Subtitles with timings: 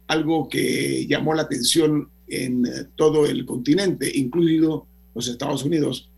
[0.07, 6.09] algo que llamó la atención en eh, todo el continente, incluido los Estados Unidos,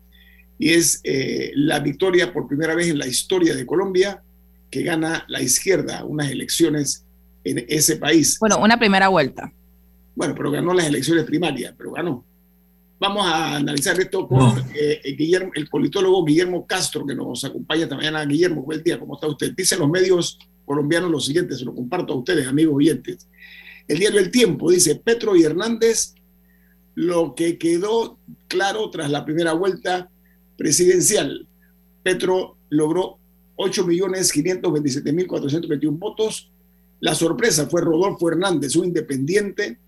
[0.58, 4.22] y es eh, la victoria por primera vez en la historia de Colombia
[4.70, 7.04] que gana la izquierda unas elecciones
[7.44, 8.38] en ese país.
[8.38, 9.52] Bueno, una primera vuelta.
[10.14, 12.24] Bueno, pero ganó las elecciones primarias, pero ganó.
[13.00, 18.14] Vamos a analizar esto con eh, Guillermo, el politólogo Guillermo Castro, que nos acompaña también.
[18.14, 19.54] A Guillermo, buen día, ¿cómo está usted?
[19.56, 23.26] Dicen los medios colombianos lo siguiente, se lo comparto a ustedes, amigos oyentes.
[23.88, 26.12] El diario El Tiempo dice, Petro y Hernández,
[26.94, 28.18] lo que quedó
[28.48, 30.10] claro tras la primera vuelta
[30.58, 31.48] presidencial.
[32.02, 33.16] Petro logró
[33.56, 36.50] 8.527.421 votos.
[37.00, 39.78] La sorpresa fue Rodolfo Hernández, un independiente,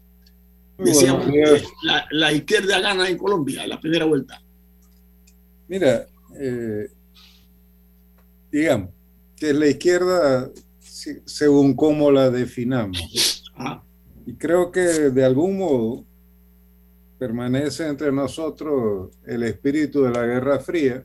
[0.84, 1.62] Decíamos que
[2.10, 4.42] la, izquierda gana en Colombia la primera vuelta.
[5.68, 6.06] Mira,
[6.38, 6.88] eh,
[8.50, 8.90] digamos
[9.36, 10.50] que la izquierda,
[11.24, 13.82] según cómo la definamos, ah.
[14.26, 16.04] y creo que de algún modo
[17.18, 21.04] permanece entre nosotros el espíritu de la Guerra Fría,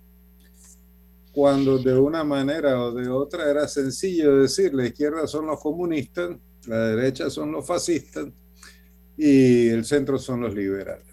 [1.32, 6.38] cuando de una manera o de otra era sencillo decir la izquierda son los comunistas,
[6.66, 8.28] la derecha son los fascistas
[9.18, 11.06] y el centro son los liberales.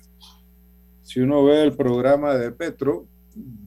[1.03, 3.07] Si uno ve el programa de Petro,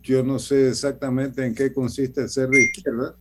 [0.02, 3.16] yo no sé exactamente en qué consiste ser de izquierda.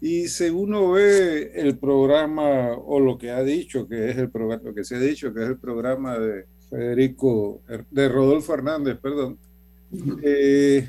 [0.00, 4.62] Y si uno ve el programa o lo que ha dicho que es el programa,
[4.64, 9.38] lo que se ha dicho que es el programa de Federico, de Rodolfo Hernández, perdón,
[10.22, 10.88] eh,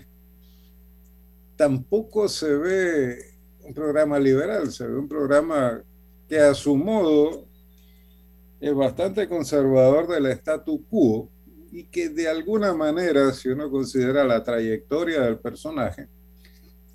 [1.56, 3.18] tampoco se ve
[3.64, 5.84] un programa liberal, se ve un programa
[6.28, 7.49] que a su modo
[8.60, 11.30] es bastante conservador del statu quo
[11.72, 16.08] y que de alguna manera, si uno considera la trayectoria del personaje,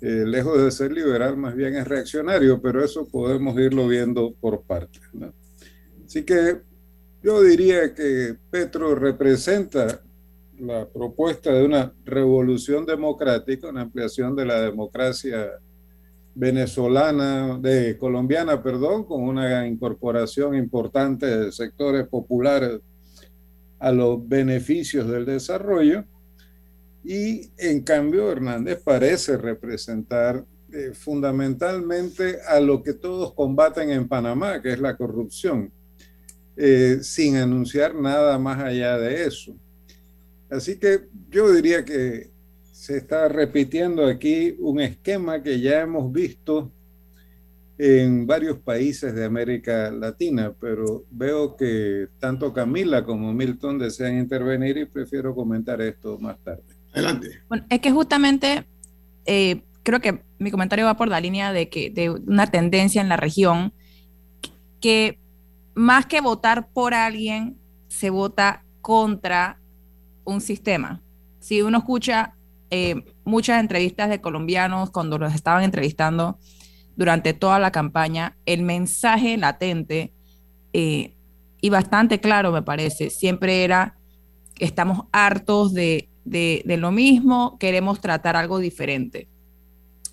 [0.01, 4.61] eh, lejos de ser liberal, más bien es reaccionario, pero eso podemos irlo viendo por
[4.63, 5.01] partes.
[6.05, 6.61] Así que
[7.23, 10.01] yo diría que Petro representa
[10.59, 15.59] la propuesta de una revolución democrática, una ampliación de la democracia
[16.35, 22.81] venezolana, de colombiana, perdón, con una incorporación importante de sectores populares
[23.79, 26.03] a los beneficios del desarrollo.
[27.03, 34.61] Y en cambio, Hernández parece representar eh, fundamentalmente a lo que todos combaten en Panamá,
[34.61, 35.71] que es la corrupción,
[36.57, 39.55] eh, sin anunciar nada más allá de eso.
[40.49, 42.34] Así que yo diría que
[42.75, 46.73] se está repitiendo aquí un esquema que ya hemos visto
[47.77, 54.77] en varios países de América Latina, pero veo que tanto Camila como Milton desean intervenir
[54.77, 56.63] y prefiero comentar esto más tarde.
[56.91, 57.43] Adelante.
[57.47, 58.65] Bueno, es que justamente
[59.25, 63.07] eh, creo que mi comentario va por la línea de que de una tendencia en
[63.07, 63.71] la región
[64.81, 65.17] que
[65.75, 67.57] más que votar por alguien,
[67.87, 69.61] se vota contra
[70.25, 71.01] un sistema.
[71.39, 72.34] Si uno escucha
[72.69, 76.39] eh, muchas entrevistas de colombianos cuando los estaban entrevistando
[76.95, 80.13] durante toda la campaña, el mensaje latente
[80.73, 81.15] eh,
[81.61, 83.97] y bastante claro, me parece, siempre era,
[84.59, 89.27] estamos hartos de, de, de lo mismo, queremos tratar algo diferente.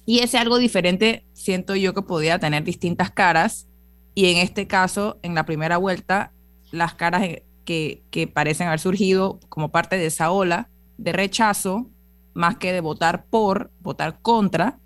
[0.04, 3.68] Y ese algo diferente siento yo que podía tener distintas caras
[4.14, 6.32] y en este caso, en la primera vuelta,
[6.70, 7.22] las caras
[7.64, 11.90] que, parecen haber surgido como parte de esa ola de rechazo,
[12.34, 14.78] más que de votar por, votar contra,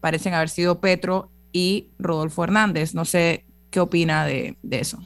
[0.00, 2.94] parecen haber sido Petro y Rodolfo Hernández.
[2.94, 4.98] No sé qué opina de, eso.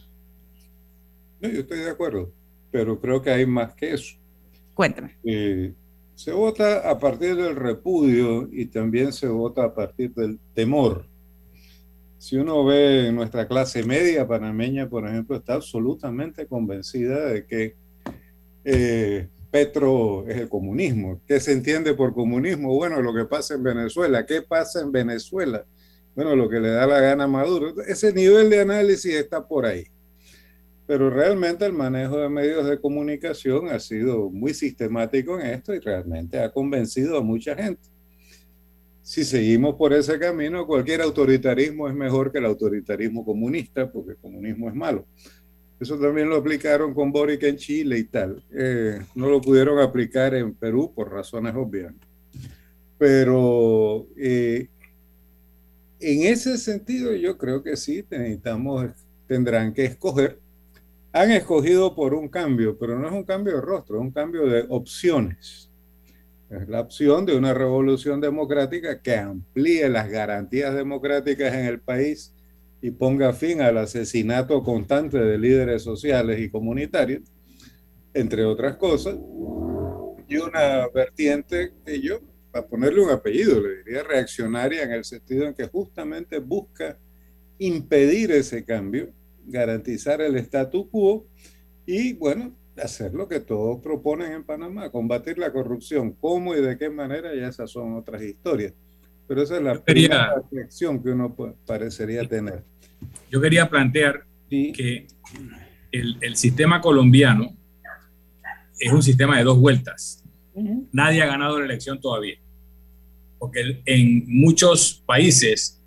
[1.41, 2.33] yo estoy de acuerdo,
[2.71, 4.17] pero creo que hay más que eso.
[4.75, 5.17] Cuéntame.
[5.25, 5.75] Eh,
[6.15, 11.07] se vota a partir del repudio y también se vota a partir del temor.
[12.19, 17.75] Si uno ve nuestra clase media panameña, por ejemplo, está absolutamente convencida de que
[18.65, 21.21] eh, Petro es el comunismo.
[21.29, 22.75] ¿Qué se entiende por comunismo?
[22.75, 24.27] Bueno, lo que pasa en Venezuela.
[24.27, 25.65] ¿Qué pasa en Venezuela?
[26.17, 27.81] Bueno, lo que le da la gana a Maduro.
[27.87, 29.85] Ese nivel de análisis está por ahí.
[30.87, 35.79] Pero realmente el manejo de medios de comunicación ha sido muy sistemático en esto y
[35.79, 37.93] realmente ha convencido a mucha gente
[39.03, 44.17] si seguimos por ese camino, cualquier autoritarismo es mejor que el autoritarismo comunista, porque el
[44.19, 45.07] comunismo es malo.
[45.83, 48.41] Eso también lo aplicaron con Boric en Chile y tal.
[48.53, 51.93] Eh, no lo pudieron aplicar en Perú por razones obvias.
[52.99, 54.69] Pero eh,
[55.99, 58.91] en ese sentido yo creo que sí, necesitamos,
[59.27, 60.39] tendrán que escoger.
[61.13, 64.47] Han escogido por un cambio, pero no es un cambio de rostro, es un cambio
[64.47, 65.69] de opciones.
[66.49, 72.33] Es la opción de una revolución democrática que amplíe las garantías democráticas en el país
[72.83, 77.23] y ponga fin al asesinato constante de líderes sociales y comunitarios,
[78.13, 79.17] entre otras cosas,
[80.29, 82.19] y una vertiente que yo,
[82.51, 86.99] para ponerle un apellido, le diría reaccionaria en el sentido en que justamente busca
[87.59, 89.13] impedir ese cambio,
[89.47, 91.27] garantizar el statu quo
[91.87, 96.13] y, bueno, hacer lo que todos proponen en Panamá, combatir la corrupción.
[96.13, 97.33] ¿Cómo y de qué manera?
[97.35, 98.75] Ya esas son otras historias.
[99.29, 101.35] Pero esa es la primera reflexión que uno
[101.65, 102.72] parecería tener.
[103.31, 105.07] Yo quería plantear que
[105.91, 107.57] el, el, sistema colombiano
[108.79, 110.25] es un sistema de dos vueltas.
[110.93, 112.37] Nadie ha ganado la elección todavía.
[113.39, 115.81] Porque en muchos países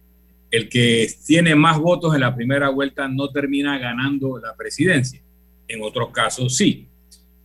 [0.51, 5.22] el que tiene más votos en la primera vuelta no termina ganando la presidencia
[5.67, 6.88] en otros casos sí.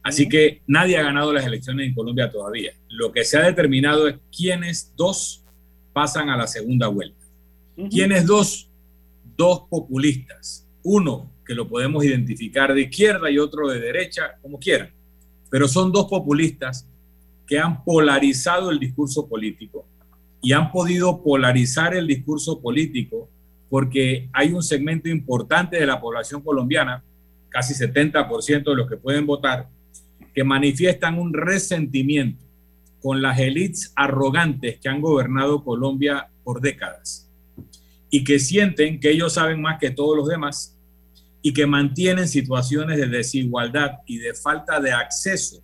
[0.03, 2.73] Así que nadie ha ganado las elecciones en Colombia todavía.
[2.89, 5.45] Lo que se ha determinado es quiénes dos
[5.93, 7.27] pasan a la segunda vuelta.
[7.91, 8.70] ¿Quiénes dos?
[9.41, 10.69] Dos populistas.
[10.83, 14.91] Uno que lo podemos identificar de izquierda y otro de derecha, como quieran.
[15.49, 16.87] Pero son dos populistas
[17.47, 19.87] que han polarizado el discurso político
[20.43, 23.31] y han podido polarizar el discurso político
[23.71, 27.03] porque hay un segmento importante de la población colombiana,
[27.49, 29.71] casi 70% de los que pueden votar,
[30.35, 32.45] que manifiestan un resentimiento
[33.01, 37.30] con las élites arrogantes que han gobernado Colombia por décadas
[38.11, 40.77] y que sienten que ellos saben más que todos los demás
[41.43, 45.63] y que mantienen situaciones de desigualdad y de falta de acceso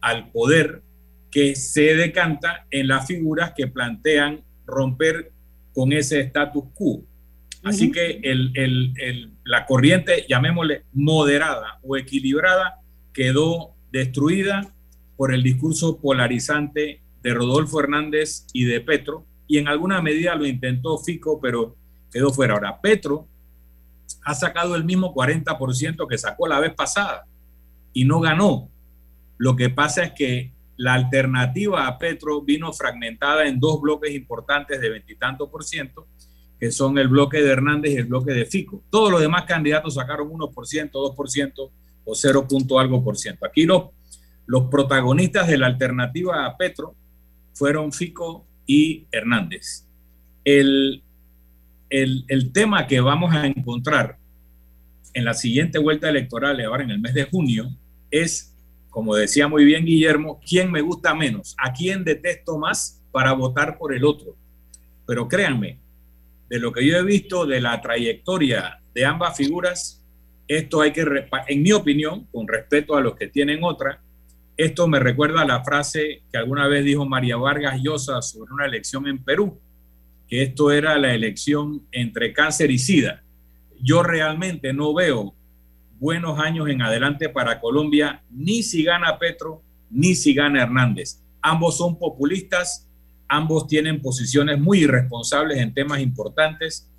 [0.00, 0.82] al poder
[1.30, 5.32] que se decanta en las figuras que plantean romper
[5.72, 7.04] con ese status quo.
[7.62, 8.20] Así que
[9.44, 12.80] la corriente, llamémosle moderada o equilibrada,
[13.12, 14.72] quedó destruida
[15.16, 20.46] por el discurso polarizante de Rodolfo Hernández y de Petro, y en alguna medida lo
[20.46, 21.76] intentó Fico, pero
[22.12, 22.54] quedó fuera.
[22.54, 23.28] Ahora, Petro
[24.24, 27.26] ha sacado el mismo 40% que sacó la vez pasada
[27.92, 28.68] y no ganó.
[29.38, 34.80] Lo que pasa es que la alternativa a Petro vino fragmentada en dos bloques importantes
[34.80, 36.06] de veintitantos por ciento,
[36.58, 38.82] que son el bloque de Hernández y el bloque de Fico.
[38.90, 41.70] Todos los demás candidatos sacaron 1%, 2%
[42.04, 42.46] o 0.
[42.78, 43.46] algo por ciento.
[43.46, 43.84] Aquí los,
[44.46, 46.94] los protagonistas de la alternativa a Petro
[47.54, 49.86] fueron Fico y Hernández.
[50.44, 51.02] El,
[51.90, 54.18] el, el tema que vamos a encontrar
[55.14, 57.70] en la siguiente vuelta electoral, ahora en el mes de junio,
[58.10, 58.52] es
[58.96, 61.54] como decía muy bien Guillermo, ¿quién me gusta menos?
[61.58, 64.36] ¿A quién detesto más para votar por el otro?
[65.06, 65.78] Pero créanme,
[66.48, 70.02] de lo que yo he visto de la trayectoria de ambas figuras,
[70.48, 71.04] esto hay que,
[71.48, 74.00] en mi opinión, con respeto a los que tienen otra,
[74.56, 78.64] esto me recuerda a la frase que alguna vez dijo María Vargas Llosa sobre una
[78.64, 79.60] elección en Perú,
[80.28, 83.22] que esto era la elección entre cáncer y sida.
[83.80, 85.34] Yo realmente no veo
[85.98, 91.22] buenos años en adelante para Colombia, ni si gana Petro, ni si gana Hernández.
[91.42, 92.88] Ambos son populistas,
[93.28, 96.90] ambos tienen posiciones muy irresponsables en temas importantes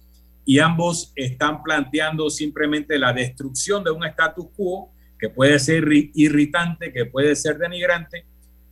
[0.45, 6.93] y ambos están planteando simplemente la destrucción de un status quo que puede ser irritante,
[6.93, 8.25] que puede ser denigrante,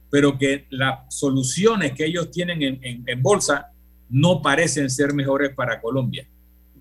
[0.09, 3.71] pero que las soluciones que ellos tienen en, en bolsa
[4.09, 6.27] no parecen ser mejores para Colombia.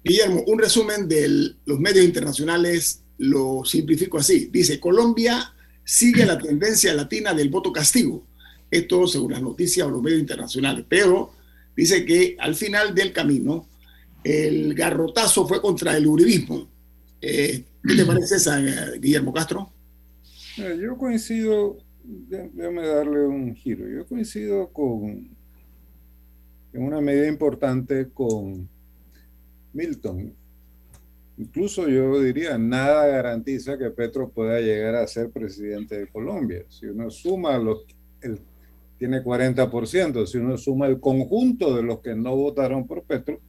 [0.05, 4.51] Guillermo, un resumen de los medios internacionales lo simplifico así.
[4.53, 5.53] Dice, Colombia
[5.83, 8.27] sigue la tendencia latina del voto castigo.
[8.71, 10.85] Esto según las noticias o los medios internacionales.
[10.89, 11.33] Pero
[11.77, 13.69] dice que al final del camino
[14.23, 16.69] el garrotazo fue contra el uribismo.
[17.21, 18.59] Eh, ¿Qué te parece esa,
[18.99, 19.71] Guillermo Castro?
[20.57, 25.29] Yo coincido, déjame darle un giro, yo coincido con,
[26.73, 28.67] en una medida importante con
[29.75, 30.33] Milton.
[31.37, 36.65] Incluso yo diría, nada garantiza que Petro pueda llegar a ser presidente de Colombia.
[36.69, 37.85] Si uno suma los,
[38.23, 38.39] el,
[38.99, 43.41] tiene 40%, si uno suma el conjunto de los que no votaron por Petro,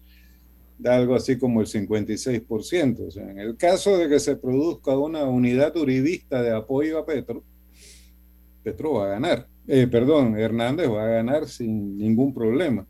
[0.77, 3.07] da algo así como el 56%.
[3.07, 7.05] O sea, en el caso de que se produzca una unidad uribista de apoyo a
[7.05, 7.43] Petro,
[8.63, 9.47] Petro va a ganar.
[9.67, 12.87] Eh, perdón, Hernández va a ganar sin ningún problema.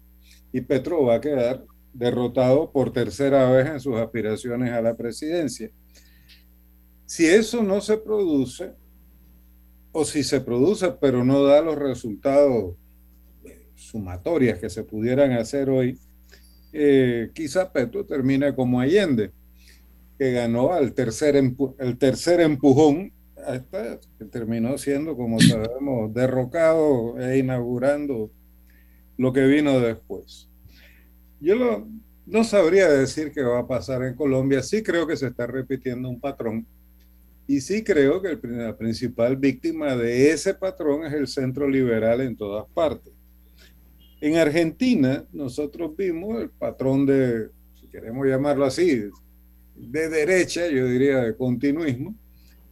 [0.51, 1.63] Y Petro va a quedar
[1.94, 5.72] derrotado por tercera vez en sus aspiraciones a la presidencia.
[7.06, 8.74] Si eso no se produce,
[9.92, 12.75] o si se produce pero no da los resultados
[13.75, 15.98] sumatorias que se pudieran hacer hoy,
[16.75, 19.32] eh, quizá Petro termine como Allende,
[20.20, 23.13] que ganó al tercer, el tercer empujón,
[24.20, 28.32] que terminó siendo, como sabemos, derrocado e inaugurando
[29.17, 30.50] lo que vino después.
[31.39, 31.88] Yo
[32.25, 34.63] no sabría decir qué va a pasar en Colombia.
[34.63, 36.65] Sí creo que se está repitiendo un patrón.
[37.48, 42.36] Y sí creo que la principal víctima de ese patrón es el centro liberal en
[42.36, 43.13] todas partes.
[44.22, 49.10] En Argentina, nosotros vimos el patrón de, si queremos llamarlo así,
[49.75, 52.15] de derecha, yo diría de continuismo,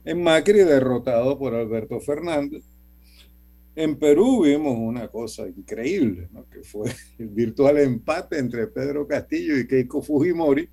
[0.04, 2.64] en Macri derrotado por Alberto Fernández
[3.76, 6.48] en Perú vimos una cosa increíble, ¿no?
[6.48, 10.68] que fue el virtual empate entre Pedro Castillo y Keiko Fujimori,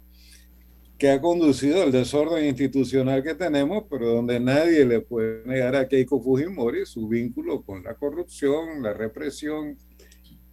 [0.98, 5.88] que ha conducido al desorden institucional que tenemos, pero donde nadie le puede negar a
[5.88, 9.78] Keiko Fujimori su vínculo con la corrupción, la represión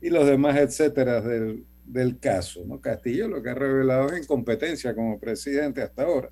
[0.01, 2.65] y los demás etcétera del, del caso.
[2.67, 2.81] ¿no?
[2.81, 6.31] Castillo lo que ha revelado es incompetencia como presidente hasta ahora.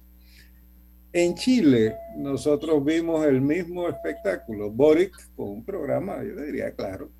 [1.12, 7.10] En Chile nosotros vimos el mismo espectáculo, Boric con un programa, yo diría claro,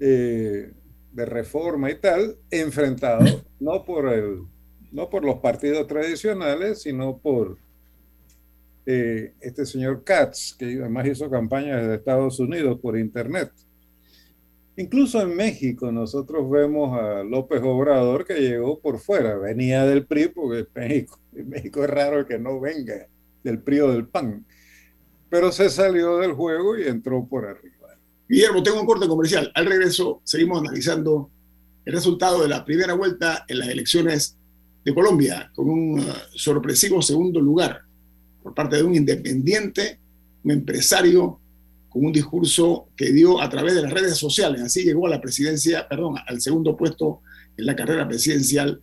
[0.00, 0.72] eh,
[1.12, 3.24] de reforma y tal, enfrentado
[3.60, 4.42] no por, el,
[4.90, 7.58] no por los partidos tradicionales, sino por
[8.86, 13.52] eh, este señor Katz, que además hizo campaña desde Estados Unidos por Internet.
[14.78, 20.28] Incluso en México nosotros vemos a López Obrador que llegó por fuera, venía del PRI,
[20.28, 23.08] porque México, México es raro que no venga
[23.42, 24.46] del PRI o del PAN,
[25.28, 27.98] pero se salió del juego y entró por arriba.
[28.28, 29.50] Guillermo, tengo un corte comercial.
[29.52, 31.28] Al regreso seguimos analizando
[31.84, 34.38] el resultado de la primera vuelta en las elecciones
[34.84, 37.80] de Colombia, con un uh, sorpresivo segundo lugar
[38.44, 39.98] por parte de un independiente,
[40.44, 41.40] un empresario
[41.88, 44.60] con un discurso que dio a través de las redes sociales.
[44.62, 47.20] Así llegó a la presidencia, perdón, al segundo puesto
[47.56, 48.80] en la carrera presidencial,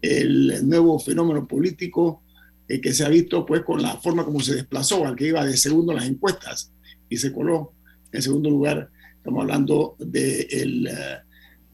[0.00, 2.22] el nuevo fenómeno político
[2.68, 5.44] eh, que se ha visto pues con la forma como se desplazó al que iba
[5.44, 6.72] de segundo en las encuestas
[7.08, 7.72] y se coló
[8.12, 8.90] en segundo lugar.
[9.16, 11.18] Estamos hablando del eh,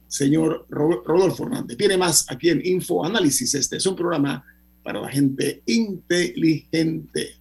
[0.08, 1.76] señor Rodolfo Hernández.
[1.76, 3.54] Tiene más aquí en Info Análisis.
[3.54, 4.44] Este es un programa
[4.82, 7.40] para la gente inteligente.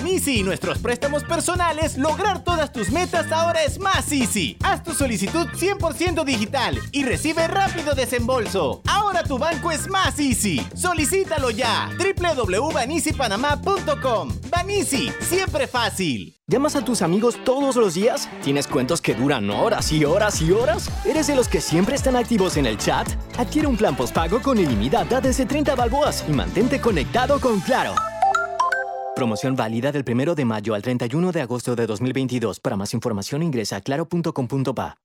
[0.00, 4.56] Banisi y nuestros préstamos personales, lograr todas tus metas ahora es más easy.
[4.62, 8.80] Haz tu solicitud 100% digital y recibe rápido desembolso.
[8.86, 10.66] Ahora tu banco es más easy.
[10.74, 11.90] Solicítalo ya.
[11.98, 14.30] www.banisipanamá.com.
[14.48, 16.34] Banisi, siempre fácil.
[16.46, 18.26] ¿Llamas a tus amigos todos los días?
[18.42, 20.88] ¿Tienes cuentos que duran horas y horas y horas?
[21.04, 23.06] ¿Eres de los que siempre están activos en el chat?
[23.36, 27.94] Adquiere un plan postpago con ilimitada desde 30 balboas y mantente conectado con Claro.
[29.14, 32.60] Promoción válida del 1 de mayo al 31 de agosto de 2022.
[32.60, 34.98] Para más información ingresa a claro.com.pa.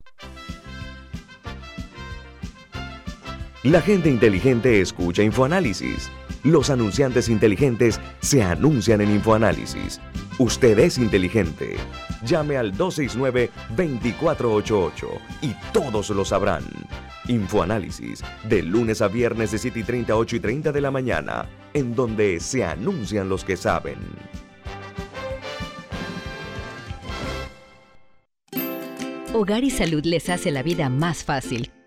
[3.66, 6.12] La gente inteligente escucha InfoAnálisis.
[6.44, 10.00] Los anunciantes inteligentes se anuncian en InfoAnálisis.
[10.38, 11.76] Usted es inteligente.
[12.24, 15.08] Llame al 269-2488
[15.42, 16.64] y todos lo sabrán.
[17.28, 21.48] Infoanálisis, de lunes a viernes de 7 y 30, 8 y 30 de la mañana,
[21.74, 23.98] en donde se anuncian los que saben.
[29.34, 31.72] Hogar y Salud les hace la vida más fácil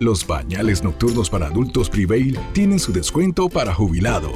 [0.00, 4.32] Los pañales nocturnos para adultos Prevail tienen su descuento para jubilado.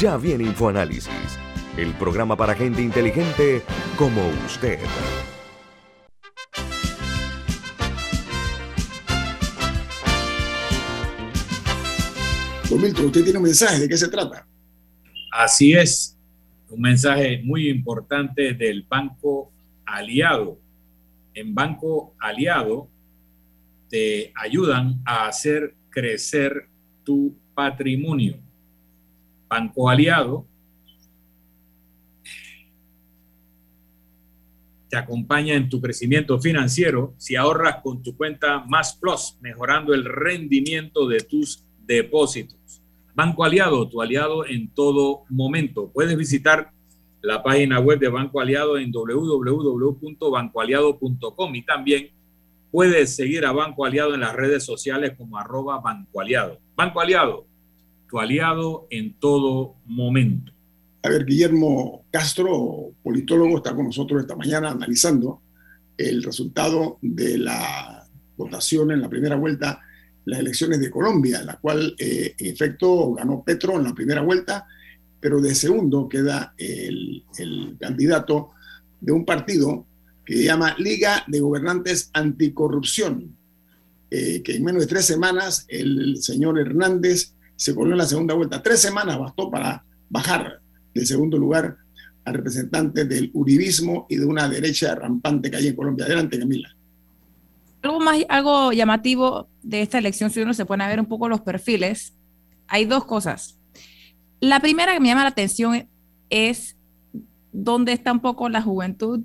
[0.00, 1.38] Ya viene InfoAnálisis,
[1.76, 3.62] el programa para gente inteligente
[3.98, 4.78] como usted.
[12.70, 14.48] Don Milton, usted tiene un mensaje, ¿de qué se trata?
[15.30, 16.18] Así es,
[16.70, 19.53] un mensaje muy importante del Banco
[19.86, 20.60] Aliado.
[21.34, 22.88] En Banco Aliado
[23.88, 26.68] te ayudan a hacer crecer
[27.04, 28.38] tu patrimonio.
[29.48, 30.46] Banco Aliado
[34.88, 40.04] te acompaña en tu crecimiento financiero si ahorras con tu cuenta Más Plus, mejorando el
[40.04, 42.82] rendimiento de tus depósitos.
[43.14, 45.90] Banco Aliado, tu aliado en todo momento.
[45.92, 46.72] Puedes visitar
[47.24, 52.10] la página web de Banco Aliado en www.bancoaliado.com y también
[52.70, 56.58] puedes seguir a Banco Aliado en las redes sociales como arroba Banco Aliado.
[56.76, 57.46] Banco Aliado,
[58.08, 60.52] tu aliado en todo momento.
[61.02, 65.40] A ver, Guillermo Castro, politólogo, está con nosotros esta mañana analizando
[65.96, 68.06] el resultado de la
[68.36, 69.80] votación en la primera vuelta
[70.26, 74.20] las elecciones de Colombia, en la cual eh, en efecto ganó Petro en la primera
[74.22, 74.66] vuelta,
[75.24, 77.24] pero de segundo queda el,
[77.80, 78.50] candidato
[79.00, 79.86] de un partido
[80.22, 83.34] que se llama Liga de Gobernantes Anticorrupción,
[84.10, 88.34] eh, que en menos de tres semanas el señor Hernández se coló en la segunda
[88.34, 88.62] vuelta.
[88.62, 90.60] Tres semanas bastó para bajar
[90.92, 91.78] del segundo lugar
[92.26, 96.04] al representante del uribismo y de una derecha rampante que hay en Colombia.
[96.04, 96.68] Adelante, Camila.
[97.80, 101.30] Algo más, algo llamativo de esta elección, si uno se pone a ver un poco
[101.30, 102.12] los perfiles,
[102.68, 103.58] hay dos cosas.
[104.44, 105.88] La primera que me llama la atención
[106.28, 106.76] es
[107.50, 109.20] dónde está un poco la juventud,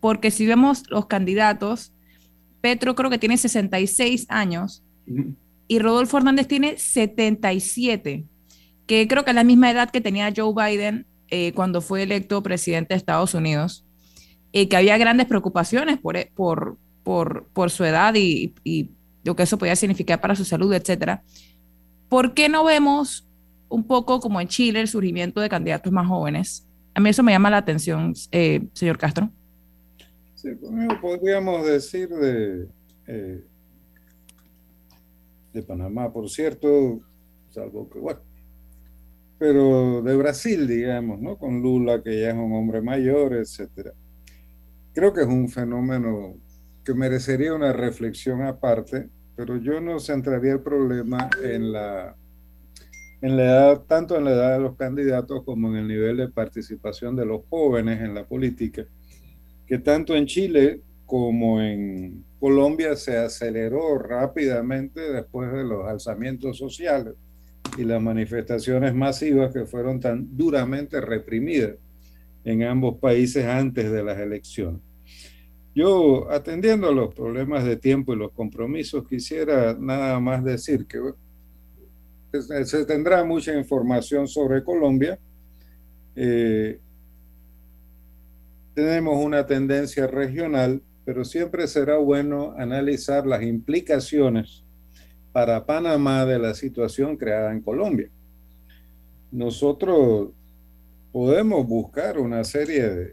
[0.00, 1.94] porque si vemos los candidatos,
[2.60, 4.82] Petro creo que tiene 66 años
[5.66, 8.26] y Rodolfo Hernández tiene 77,
[8.86, 12.42] que creo que es la misma edad que tenía Joe Biden eh, cuando fue electo
[12.42, 13.86] presidente de Estados Unidos,
[14.52, 18.90] eh, que había grandes preocupaciones por, e, por, por, por su edad y, y,
[19.24, 21.22] lo que eso podía significar para su salud, etcétera.
[22.10, 23.26] ¿Por qué no vemos
[23.70, 26.66] un poco como en Chile el surgimiento de candidatos más jóvenes?
[26.94, 29.30] A mí eso me llama la atención, eh, señor Castro.
[30.34, 30.50] Sí,
[31.00, 32.66] podríamos decir de,
[33.06, 33.44] eh,
[35.52, 37.00] de Panamá, por cierto,
[37.50, 38.20] salvo que, bueno,
[39.38, 41.38] pero de Brasil, digamos, ¿no?
[41.38, 43.92] Con Lula, que ya es un hombre mayor, etcétera.
[44.92, 46.34] Creo que es un fenómeno
[46.84, 52.16] que merecería una reflexión aparte, pero yo no centraría el problema en la,
[53.22, 56.28] en la edad, tanto en la edad de los candidatos como en el nivel de
[56.28, 58.86] participación de los jóvenes en la política,
[59.66, 67.14] que tanto en Chile como en Colombia se aceleró rápidamente después de los alzamientos sociales
[67.76, 71.76] y las manifestaciones masivas que fueron tan duramente reprimidas
[72.44, 74.80] en ambos países antes de las elecciones.
[75.74, 81.00] Yo, atendiendo a los problemas de tiempo y los compromisos, quisiera nada más decir que
[82.32, 85.18] se tendrá mucha información sobre Colombia.
[86.14, 86.78] Eh,
[88.74, 94.64] tenemos una tendencia regional, pero siempre será bueno analizar las implicaciones
[95.32, 98.10] para Panamá de la situación creada en Colombia.
[99.32, 100.30] Nosotros
[101.12, 103.12] podemos buscar una serie de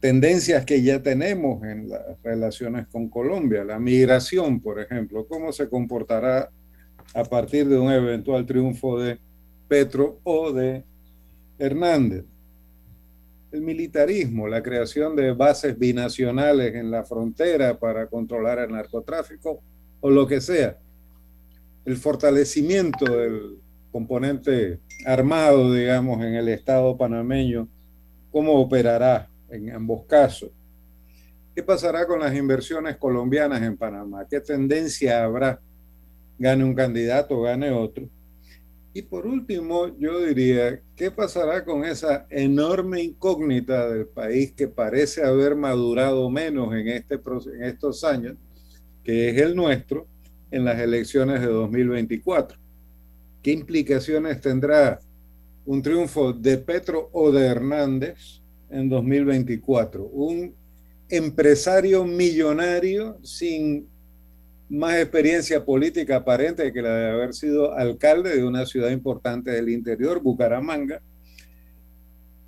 [0.00, 3.64] tendencias que ya tenemos en las relaciones con Colombia.
[3.64, 6.50] La migración, por ejemplo, cómo se comportará
[7.12, 9.18] a partir de un eventual triunfo de
[9.68, 10.84] Petro o de
[11.58, 12.24] Hernández.
[13.52, 19.62] El militarismo, la creación de bases binacionales en la frontera para controlar el narcotráfico
[20.00, 20.78] o lo que sea.
[21.84, 23.58] El fortalecimiento del
[23.92, 27.68] componente armado, digamos, en el Estado panameño,
[28.32, 30.50] cómo operará en ambos casos.
[31.54, 34.26] ¿Qué pasará con las inversiones colombianas en Panamá?
[34.28, 35.60] ¿Qué tendencia habrá?
[36.38, 38.08] Gane un candidato, gane otro.
[38.96, 45.24] Y por último, yo diría, ¿qué pasará con esa enorme incógnita del país que parece
[45.24, 48.36] haber madurado menos en, este, en estos años,
[49.02, 50.06] que es el nuestro,
[50.52, 52.56] en las elecciones de 2024?
[53.42, 55.00] ¿Qué implicaciones tendrá
[55.66, 60.04] un triunfo de Petro o de Hernández en 2024?
[60.04, 60.54] Un
[61.08, 63.88] empresario millonario sin
[64.74, 69.68] más experiencia política aparente que la de haber sido alcalde de una ciudad importante del
[69.68, 71.00] interior, Bucaramanga.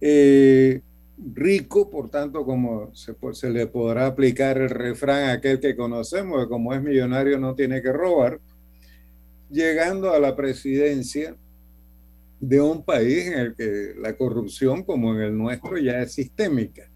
[0.00, 0.82] Eh,
[1.34, 6.48] rico, por tanto, como se, se, le podrá aplicar el refrán aquel que conocemos, de
[6.48, 8.40] como es millonario no tiene que robar
[9.50, 11.36] llegando a la presidencia
[12.40, 16.90] de un país en el que la corrupción, como en el nuestro, ya es sistémica.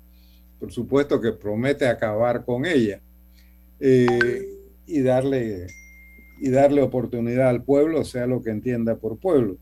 [0.59, 3.01] Por supuesto que promete acabar con ella
[3.79, 4.60] eh,
[4.91, 5.67] y, darle,
[6.41, 9.57] y darle oportunidad al pueblo, sea lo que entienda por pueblo.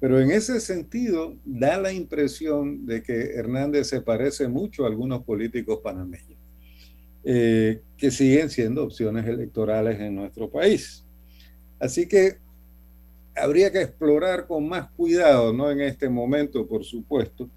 [0.00, 5.24] Pero en ese sentido, da la impresión de que Hernández se parece mucho a algunos
[5.24, 6.38] políticos panameños,
[7.24, 11.04] eh, que siguen siendo opciones electorales en nuestro país.
[11.78, 12.36] Así que
[13.34, 17.48] habría que explorar con más cuidado, no en este momento, por supuesto,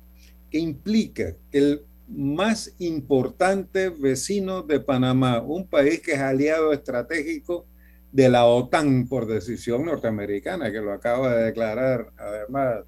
[0.50, 7.66] que implica que el más importante vecino de Panamá, un país que es aliado estratégico
[8.12, 12.84] de la OTAN por decisión norteamericana, que lo acaba de declarar además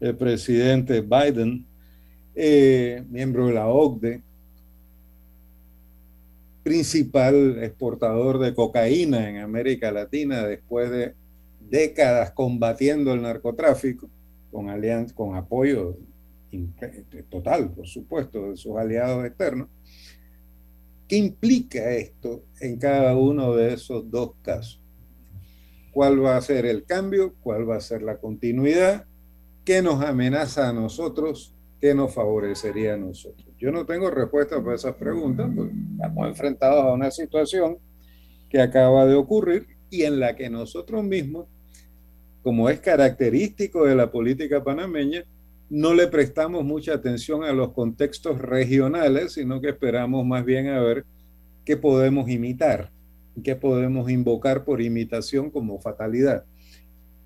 [0.00, 1.66] el presidente Biden,
[2.34, 4.22] eh, miembro de la OCDE,
[6.62, 11.14] principal exportador de cocaína en América Latina después de
[11.60, 14.08] décadas combatiendo el narcotráfico,
[14.50, 15.96] con, alianza, con apoyo
[17.30, 19.68] total, por supuesto, de sus aliados externos.
[21.08, 24.80] ¿Qué implica esto en cada uno de esos dos casos?
[25.92, 27.34] ¿Cuál va a ser el cambio?
[27.40, 29.06] ¿Cuál va a ser la continuidad?
[29.64, 33.46] ¿Qué nos amenaza a nosotros ¿qué nos favorecería a nosotros?
[33.58, 37.76] Yo no tengo respuesta para esas preguntas, porque estamos enfrentados a una situación
[38.48, 41.46] que acaba de ocurrir y en la que nosotros mismos,
[42.42, 45.26] como es característico de la política panameña,
[45.74, 50.80] no le prestamos mucha atención a los contextos regionales, sino que esperamos más bien a
[50.80, 51.04] ver
[51.64, 52.92] qué podemos imitar,
[53.42, 56.44] qué podemos invocar por imitación como fatalidad.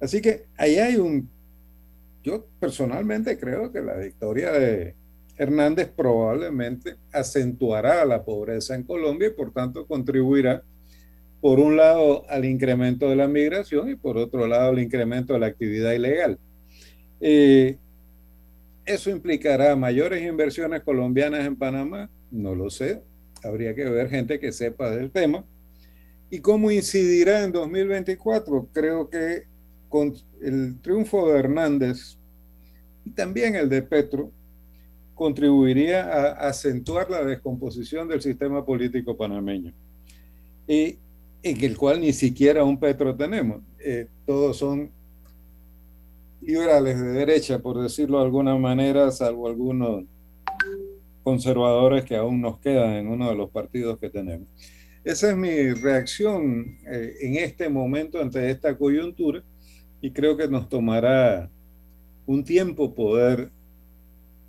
[0.01, 1.29] Así que ahí hay un
[2.25, 4.95] yo personalmente creo que la victoria de
[5.37, 10.63] Hernández probablemente acentuará la pobreza en Colombia y por tanto contribuirá,
[11.43, 15.39] por un lado, al incremento de la migración y por otro lado, al incremento de
[15.39, 16.39] la actividad ilegal.
[17.21, 17.77] Eh,
[18.89, 22.11] ¿Eso implicará mayores inversiones colombianas en Panamá?
[22.31, 23.03] No lo sé.
[23.45, 25.45] Habría que ver gente que sepa del tema.
[26.31, 28.69] ¿Y cómo incidirá en 2024?
[28.73, 29.45] Creo que
[29.91, 32.17] con el triunfo de Hernández
[33.05, 34.33] y también el de Petro,
[35.15, 39.75] contribuiría a acentuar la descomposición del sistema político panameño,
[40.67, 40.99] y
[41.43, 43.61] en el cual ni siquiera un Petro tenemos.
[43.81, 44.91] Eh, todos son
[46.41, 50.05] liberales de derecha, por decirlo de alguna manera, salvo algunos
[51.23, 54.49] conservadores que aún nos quedan en uno de los partidos que tenemos.
[55.05, 59.43] Esa es mi reacción eh, en este momento ante esta coyuntura
[60.01, 61.51] y creo que nos tomará
[62.27, 63.51] un tiempo poder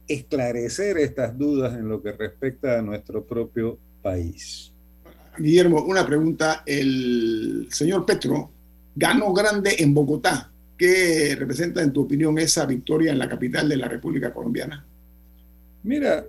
[0.07, 4.73] esclarecer estas dudas en lo que respecta a nuestro propio país.
[5.37, 6.63] Guillermo, una pregunta.
[6.65, 8.51] El señor Petro
[8.95, 10.48] ganó grande en Bogotá.
[10.79, 14.87] ¿Qué representa, en tu opinión, esa victoria en la capital de la República Colombiana?
[15.83, 16.25] Mira,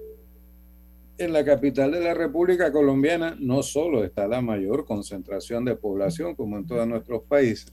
[1.16, 6.34] en la capital de la República Colombiana no solo está la mayor concentración de población,
[6.34, 7.72] como en todos nuestros países,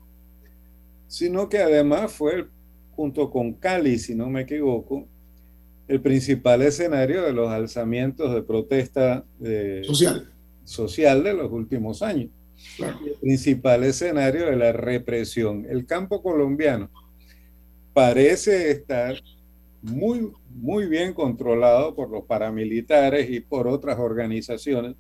[1.08, 2.48] sino que además fue,
[2.92, 5.08] junto con Cali, si no me equivoco,
[5.88, 9.26] el principal escenario de los alzamientos de protesta
[9.82, 10.32] social.
[10.64, 12.30] social de los últimos años.
[12.80, 15.66] El principal escenario de la represión.
[15.70, 16.90] El campo colombiano
[17.94, 19.16] parece estar
[19.82, 24.96] muy, muy bien controlado por los paramilitares y por otras organizaciones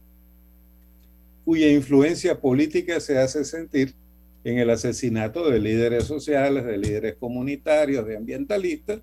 [1.47, 3.95] cuya influencia política se hace sentir
[4.43, 8.99] en el asesinato de líderes sociales, de líderes comunitarios, de ambientalistas.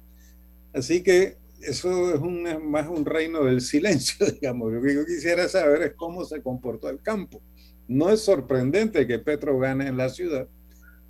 [0.72, 2.20] Así que eso es
[2.62, 4.72] más un reino del silencio, digamos.
[4.72, 7.40] Lo que yo quisiera saber es cómo se comportó el campo.
[7.86, 10.48] No es sorprendente que Petro gane en la ciudad,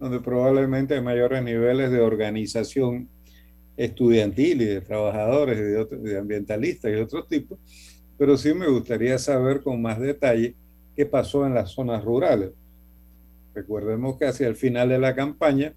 [0.01, 3.09] donde probablemente hay mayores niveles de organización
[3.77, 7.59] estudiantil y de trabajadores, de, ambientalistas y otros tipos,
[8.19, 10.55] pero sí me gustaría saber con más detalle
[10.97, 12.51] qué pasó en las zonas rurales.
[13.55, 15.75] Recordemos que hacia el final de la campaña,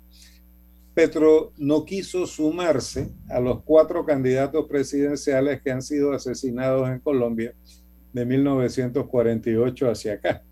[0.95, 7.53] Petro no quiso sumarse a los cuatro candidatos presidenciales que han sido asesinados en Colombia
[8.13, 10.43] de 1948 hacia acá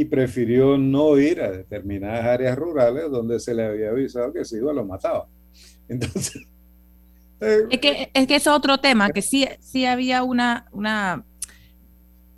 [0.00, 4.56] y prefirió no ir a determinadas áreas rurales donde se le había avisado que si
[4.56, 5.26] iba lo mataba.
[5.88, 6.46] Entonces...
[7.40, 11.24] Eh, es, que, es que es otro tema, que sí, sí había una, una,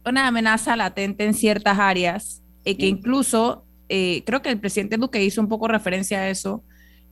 [0.05, 5.25] una amenaza latente en ciertas áreas, y que incluso eh, creo que el presidente Duque
[5.25, 6.63] hizo un poco referencia a eso,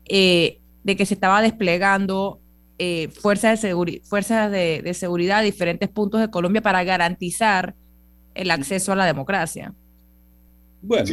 [0.07, 2.41] eh, de que se estaba desplegando
[2.79, 7.75] eh, fuerzas, de, fuerzas de, seguridad a diferentes puntos de Colombia para garantizar
[8.35, 9.75] el acceso a la democracia.
[10.81, 11.11] Bueno,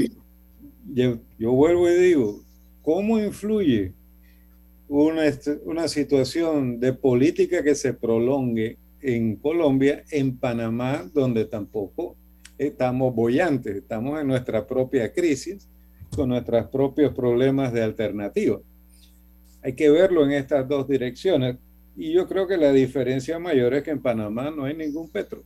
[0.93, 2.41] yo, vuelvo y digo,
[2.81, 3.93] ¿cómo influye
[4.87, 5.23] una,
[5.65, 12.15] una situación de política que se prolongue en Colombia, en Panamá, donde tampoco
[12.57, 15.67] estamos bollantes, estamos en nuestra propia crisis,
[16.15, 18.59] con nuestros propios problemas de alternativa
[19.65, 21.57] hay que verlo en estas dos direcciones.
[21.97, 25.43] Y yo creo que la diferencia mayor es que en Panamá no hay ningún petro.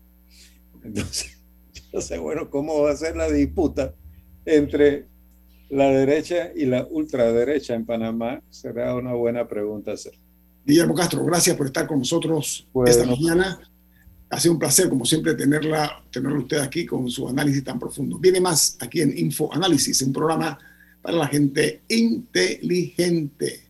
[0.84, 1.42] Entonces,
[1.94, 3.94] yo sé, bueno, cómo va a ser la disputa
[4.56, 5.06] entre
[5.70, 8.42] la derecha y la ultraderecha en Panamá.
[8.50, 10.14] Será una buena pregunta hacer.
[10.66, 13.60] Guillermo Castro, gracias por estar con nosotros esta mañana.
[14.30, 18.20] Ha sido un placer, como siempre, tenerla, tenerlo usted aquí con su análisis tan profundo.
[18.20, 20.58] Viene más aquí en Info Análisis, un programa
[21.02, 23.70] para la gente inteligente.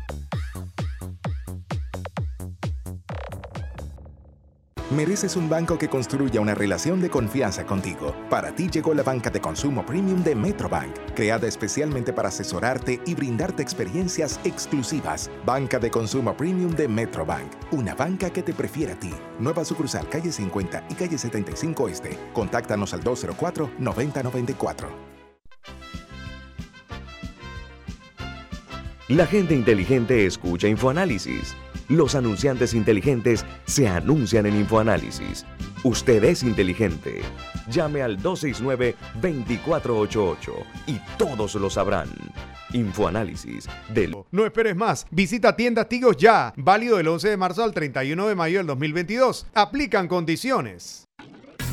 [4.91, 8.13] Mereces un banco que construya una relación de confianza contigo.
[8.29, 13.15] Para ti llegó la banca de consumo premium de Metrobank, creada especialmente para asesorarte y
[13.15, 15.31] brindarte experiencias exclusivas.
[15.45, 19.13] Banca de consumo premium de Metrobank, una banca que te prefiere a ti.
[19.39, 22.19] Nueva sucursal calle 50 y calle 75 Este.
[22.33, 24.87] Contáctanos al 204-9094.
[29.07, 31.55] La gente inteligente escucha InfoAnálisis
[31.91, 35.45] los anunciantes inteligentes se anuncian en InfoAnálisis.
[35.83, 37.21] Usted es inteligente.
[37.69, 40.53] Llame al 269-2488
[40.87, 42.07] y todos lo sabrán.
[42.73, 44.15] Infoanálisis del...
[44.31, 45.05] No esperes más.
[45.11, 46.53] Visita tiendas Tigos ya.
[46.55, 49.47] Válido del 11 de marzo al 31 de mayo del 2022.
[49.53, 51.07] Aplican condiciones.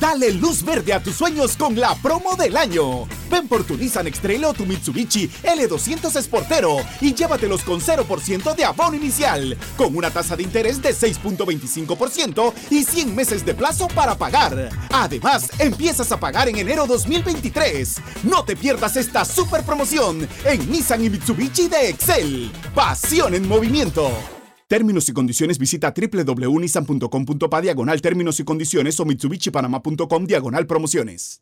[0.01, 3.09] Dale luz verde a tus sueños con la promo del año.
[3.29, 8.65] Ven por tu Nissan X-Trail o tu Mitsubishi L200 Sportero y llévatelos con 0% de
[8.65, 14.17] abono inicial, con una tasa de interés de 6.25% y 100 meses de plazo para
[14.17, 14.71] pagar.
[14.93, 17.97] Además, empiezas a pagar en enero 2023.
[18.23, 22.53] No te pierdas esta super promoción en Nissan y Mitsubishi de Excel.
[22.73, 24.38] Pasión en movimiento.
[24.69, 31.41] Términos y condiciones visita www.nissan.com.pa diagonal términos y condiciones o mitsubishipanama.com diagonal promociones.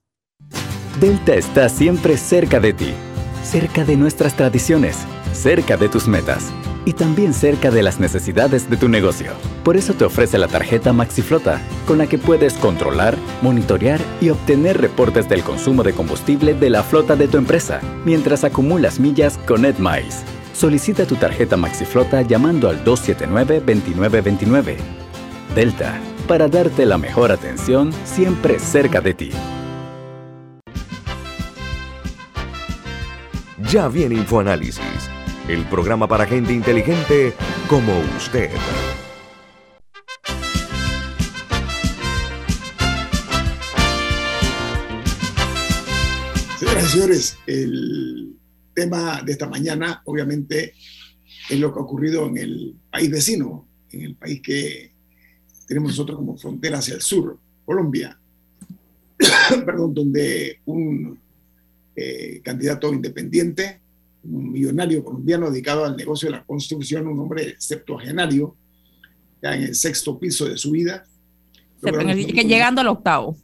[1.01, 2.95] Delta está siempre cerca de ti,
[3.43, 4.99] cerca de nuestras tradiciones,
[5.33, 6.53] cerca de tus metas
[6.85, 9.33] y también cerca de las necesidades de tu negocio.
[9.65, 14.81] Por eso te ofrece la tarjeta MaxiFlota, con la que puedes controlar, monitorear y obtener
[14.81, 19.65] reportes del consumo de combustible de la flota de tu empresa, mientras acumulas millas con
[19.65, 20.23] EdMiles.
[20.57, 24.79] Solicita tu tarjeta MaxiFlota llamando al 279-2929.
[25.55, 29.31] Delta, para darte la mejor atención siempre cerca de ti.
[33.71, 35.11] Ya viene InfoAnálisis,
[35.47, 37.35] el programa para gente inteligente
[37.69, 38.49] como usted.
[46.59, 48.36] Señoras y señores, el
[48.77, 50.75] tema de esta mañana, obviamente,
[51.49, 54.93] es lo que ha ocurrido en el país vecino, en el país que
[55.67, 58.21] tenemos nosotros como frontera hacia el sur, Colombia,
[59.65, 61.19] perdón, donde un
[61.97, 63.81] eh, candidato independiente,
[64.25, 68.55] un millonario colombiano dedicado al negocio de la construcción, un hombre septuagenario,
[69.43, 71.07] ya en el sexto piso de su vida.
[71.81, 73.37] que llegando al octavo.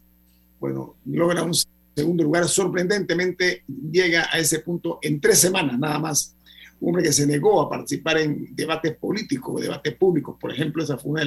[0.59, 1.53] Bueno, logra un
[1.95, 6.35] segundo lugar, sorprendentemente llega a ese punto en tres semanas nada más.
[6.79, 11.01] Un hombre que se negó a participar en debates políticos, debates públicos, por ejemplo, esas
[11.01, 11.21] fue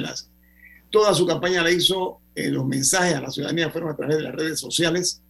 [0.89, 4.23] Toda su campaña la hizo, eh, los mensajes a la ciudadanía fueron a través de
[4.23, 5.21] las redes sociales.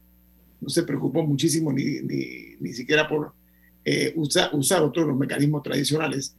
[0.59, 3.33] No se preocupó muchísimo ni, ni, ni siquiera por
[3.85, 6.35] eh, usar, usar otros los mecanismos tradicionales.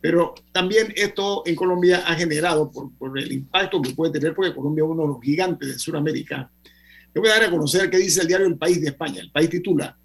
[0.00, 4.54] Pero también esto en Colombia ha generado, por, por el impacto que puede tener, porque
[4.54, 6.50] Colombia es uno de los gigantes de Sudamérica,
[7.14, 9.20] le voy a dar a conocer qué dice el diario El País de España.
[9.20, 9.96] El país titula,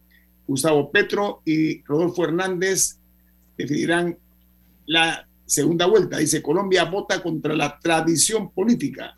[0.48, 2.98] Gustavo Petro y Rodolfo Hernández
[3.58, 4.18] definirán
[4.88, 6.18] la segunda vuelta.
[6.18, 9.18] Dice, Colombia vota contra la tradición política.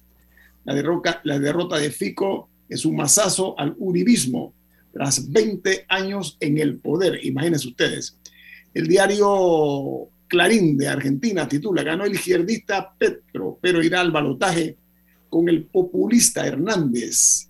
[0.65, 4.53] La derrota de Fico es un masazo al uribismo
[4.91, 7.23] tras 20 años en el poder.
[7.23, 8.17] Imagínense ustedes.
[8.73, 14.75] El diario Clarín de Argentina titula, ganó el izquierdista Petro, pero irá al balotaje
[15.29, 17.46] con el populista Hernández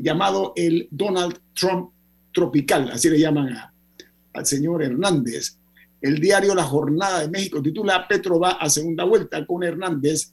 [0.00, 1.90] llamado el Donald Trump
[2.32, 3.54] tropical, así le llaman
[4.32, 5.58] al señor Hernández.
[6.00, 10.32] El diario La Jornada de México titula Petro va a segunda vuelta con Hernández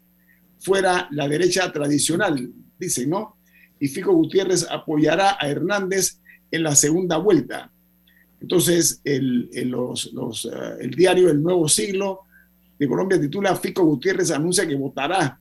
[0.59, 3.37] fuera la derecha tradicional, dice, ¿no?
[3.79, 6.19] Y Fico Gutiérrez apoyará a Hernández
[6.51, 7.71] en la segunda vuelta.
[8.39, 12.21] Entonces, el, el diario El Nuevo Siglo
[12.77, 15.39] de Colombia titula Fico Gutiérrez anuncia que votará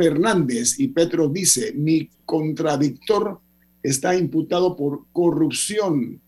[0.00, 3.40] Hernández y Petro dice, mi contradictor
[3.82, 6.20] está imputado por corrupción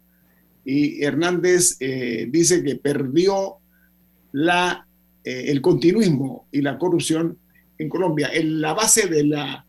[0.64, 3.59] y Hernández eh, dice que perdió
[4.33, 4.87] la,
[5.22, 7.38] eh, el continuismo y la corrupción
[7.79, 8.31] en Colombia.
[8.33, 9.64] En la base de la,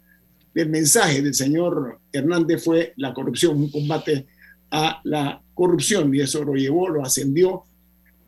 [0.53, 4.25] del mensaje del señor Hernández fue la corrupción, un combate
[4.71, 7.63] a la corrupción y eso lo llevó, lo ascendió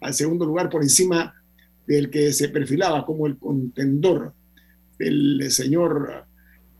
[0.01, 1.33] al segundo lugar por encima
[1.87, 4.33] del que se perfilaba como el contendor
[4.97, 6.25] del señor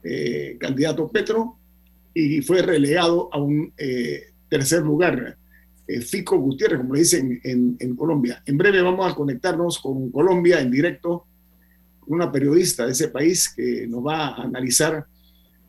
[0.03, 1.57] eh, candidato Petro
[2.13, 5.37] y fue relegado a un eh, tercer lugar.
[5.87, 8.41] Eh, Fico Gutiérrez, como le dicen en, Colombia.
[8.45, 11.25] En breve vamos a conectarnos con Colombia en directo,
[12.07, 15.05] una periodista de ese país que nos va a analizar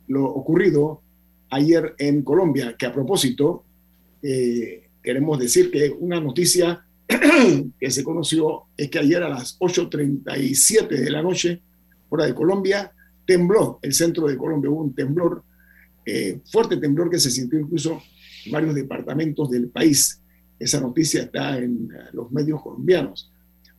[0.07, 1.03] lo ocurrido
[1.51, 3.65] ayer en Colombia, que a propósito,
[4.21, 6.87] queremos decir que una noticia
[7.81, 11.63] que se conoció es que ayer a las 8.37 de la noche,
[12.09, 12.93] hora de Colombia,
[13.27, 15.45] tembló el centro de Colombia, hubo un temblor,
[16.05, 18.03] eh, fuerte temblor que se sintió incluso
[18.47, 20.21] en varios departamentos del país.
[20.59, 23.31] Esa noticia está en uh, los medios colombianos.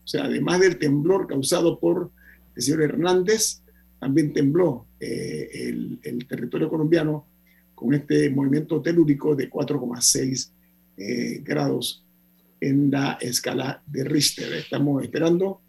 [0.04, 2.12] O sea, además del temblor causado por
[2.56, 3.62] el señor Hernández,
[4.00, 7.26] también tembló eh, el, el, territorio colombiano
[7.76, 10.52] con este movimiento telúrico de 4,6
[10.98, 12.06] eh, grados
[12.62, 14.54] en la escala de Richter.
[14.54, 15.62] Estamos esperando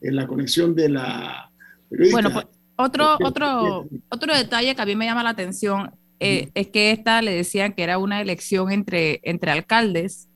[0.00, 1.50] en la conexión de la
[2.10, 6.68] bueno, pues, otro, otro, otro detalle que a mí me llama la atención eh, es
[6.68, 10.28] que esta le decían que era una elección entre, entre alcaldes,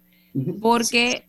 [0.61, 1.29] porque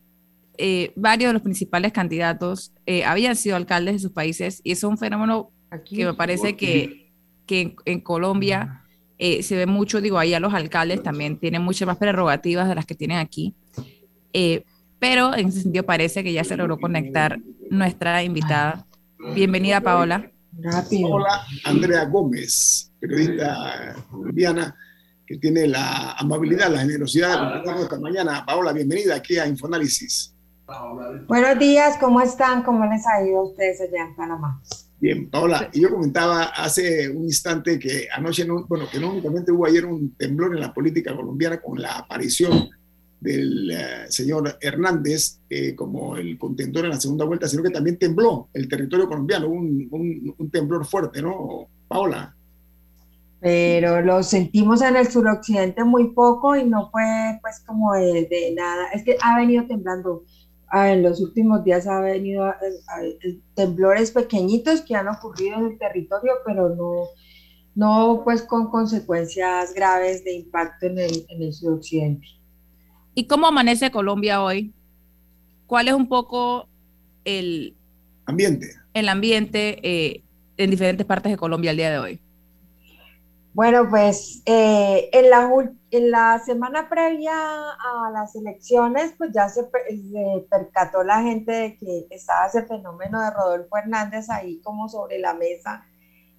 [0.58, 4.88] eh, varios de los principales candidatos eh, habían sido alcaldes de sus países y eso
[4.88, 5.50] es un fenómeno
[5.90, 7.12] que me parece que,
[7.46, 8.78] que en, Colombia
[9.24, 12.74] Eh, se ve mucho, digo, ahí a los alcaldes también tienen muchas más prerrogativas de
[12.74, 13.54] las que tienen aquí.
[14.34, 14.64] Eh,
[14.98, 18.88] pero en ese sentido parece que ya se logró conectar nuestra invitada.
[19.30, 20.32] Bienvenida, Paola.
[21.10, 24.76] Hola, Andrea Gómez, periodista colombiana
[25.26, 28.46] que tiene la amabilidad, la generosidad de acompañarnos esta mañana.
[28.46, 30.36] Paola, bienvenida aquí a Infoanálisis.
[31.28, 32.64] Buenos días, ¿cómo están?
[32.64, 34.62] ¿Cómo les ha ido a ustedes allá en Panamá?
[35.00, 39.52] Bien, Paola, y yo comentaba hace un instante que anoche, no, bueno, que no únicamente
[39.52, 42.70] hubo ayer un temblor en la política colombiana con la aparición
[43.22, 47.98] del eh, señor Hernández eh, como el contentor en la segunda vuelta, sino que también
[47.98, 52.36] tembló el territorio colombiano, un, temblor fuerte, ¿no, Paola?
[53.40, 58.54] Pero lo sentimos en el suroccidente muy poco y no fue pues como de, de
[58.56, 60.24] nada, es que ha venido temblando
[60.74, 62.54] en los últimos días ha venido
[63.56, 67.10] temblores pequeñitos que han ocurrido en el territorio, pero no,
[67.76, 72.26] no pues con consecuencias graves de impacto en el, en el suroccidente.
[73.14, 74.74] ¿Y cómo amanece Colombia hoy?
[75.68, 76.68] ¿Cuál es un poco
[77.26, 77.76] el
[78.26, 80.24] ambiente, el ambiente eh,
[80.58, 82.22] en diferentes partes de Colombia el día de hoy?
[83.54, 85.52] Bueno, pues eh, en, la,
[85.92, 89.66] en la semana previa a las elecciones, pues ya se,
[90.50, 95.34] percató la gente de que estaba ese fenómeno de Rodolfo Hernández ahí como sobre la
[95.34, 95.86] mesa,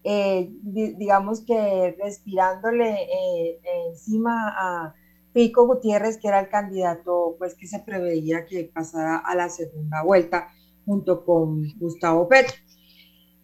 [0.04, 4.94] eh, digamos que respirándole eh, encima a
[5.32, 10.02] Pico Gutiérrez, que era el candidato pues que se preveía que pasara a la segunda
[10.02, 10.48] vuelta
[10.84, 12.54] junto con Gustavo Petro.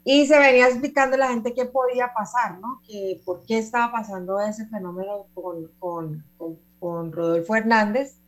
[0.05, 2.81] Y se venía explicando a la gente qué podía pasar, ¿no?
[2.87, 6.25] Que por qué estaba pasando ese fenómeno con, con,
[6.79, 8.19] con, Rodolfo Hernández.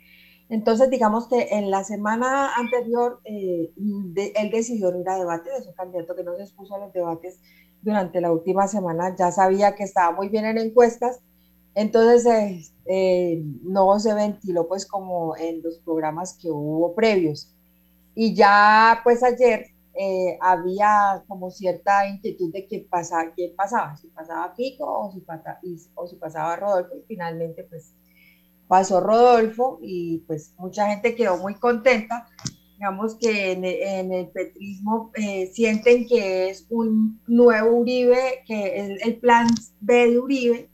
[0.51, 5.73] Entonces, digamos que en la semana anterior, eh, él decidió ir a debate, de su
[5.75, 7.41] candidato que no se expuso a los debates
[7.83, 11.21] durante la última semana, ya sabía que estaba muy bien en encuestas,
[11.75, 12.63] entonces eh,
[12.93, 17.55] eh, no se ventiló pues como en los programas que hubo previos.
[18.17, 24.09] Y ya pues ayer eh, había como cierta inquietud de qué pasaba, qué pasaba, si
[24.09, 27.95] pasaba Pico o si, pasaba Rodolfo y finalmente pues
[28.67, 32.27] pasó Rodolfo y pues mucha gente quedó muy contenta.
[32.73, 39.21] Digamos que en, el petrismo eh, sienten que es un nuevo Uribe, que es el
[39.21, 39.47] plan
[39.81, 40.71] B de Uribe,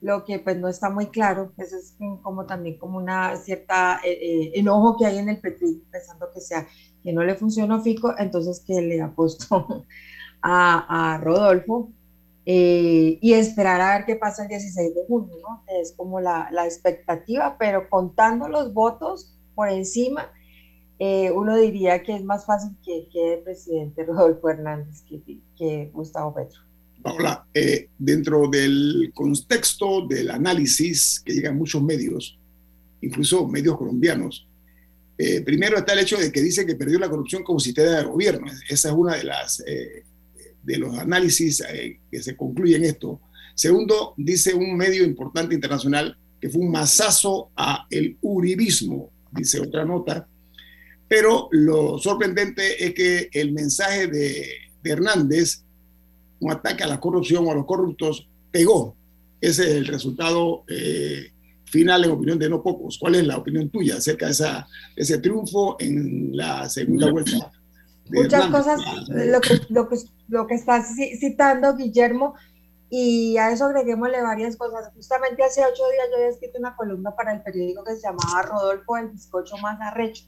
[0.00, 4.52] lo que pues no está muy claro, eso es como también como una cierta eh,
[4.54, 6.66] enojo que hay en el petrismo, pensando que sea
[7.02, 9.84] que no le funcionó Fico, entonces que le apostó
[10.42, 11.90] a, a Rodolfo
[12.46, 15.62] eh, y esperar a ver qué pasa el 16 de junio, ¿no?
[15.80, 20.32] Es como la, la expectativa, pero contando los votos por encima,
[20.98, 26.34] eh, uno diría que es más fácil que quede presidente Rodolfo Hernández que, que Gustavo
[26.34, 26.69] Petro.
[27.02, 32.38] Paola, eh, dentro del contexto del análisis que llegan muchos medios,
[33.00, 34.46] incluso medios colombianos,
[35.22, 38.04] eh, primero está el hecho de que dice que perdió la corrupción como sistema de
[38.04, 38.50] gobierno.
[38.70, 40.04] Esa es una de las eh,
[40.62, 43.20] de los análisis eh, que se concluyen esto.
[43.54, 49.84] Segundo, dice un medio importante internacional que fue un masazo a el uribismo, dice otra
[49.84, 50.26] nota.
[51.06, 54.48] Pero lo sorprendente es que el mensaje de,
[54.82, 55.64] de Hernández,
[56.40, 58.96] un ataque a la corrupción o a los corruptos, pegó.
[59.40, 60.64] Ese es el resultado
[61.64, 62.98] final en opinión de no pocos.
[62.98, 64.66] ¿Cuál es la opinión tuya acerca de esa,
[64.96, 67.52] ese triunfo en la segunda vuelta?
[68.12, 69.96] Muchas cosas, lo que, lo, que,
[70.28, 72.34] lo que estás citando, Guillermo,
[72.90, 74.92] y a eso agreguémosle varias cosas.
[74.94, 78.42] Justamente hace ocho días yo había escrito una columna para el periódico que se llamaba
[78.42, 80.24] Rodolfo, el bizcocho más arrecho,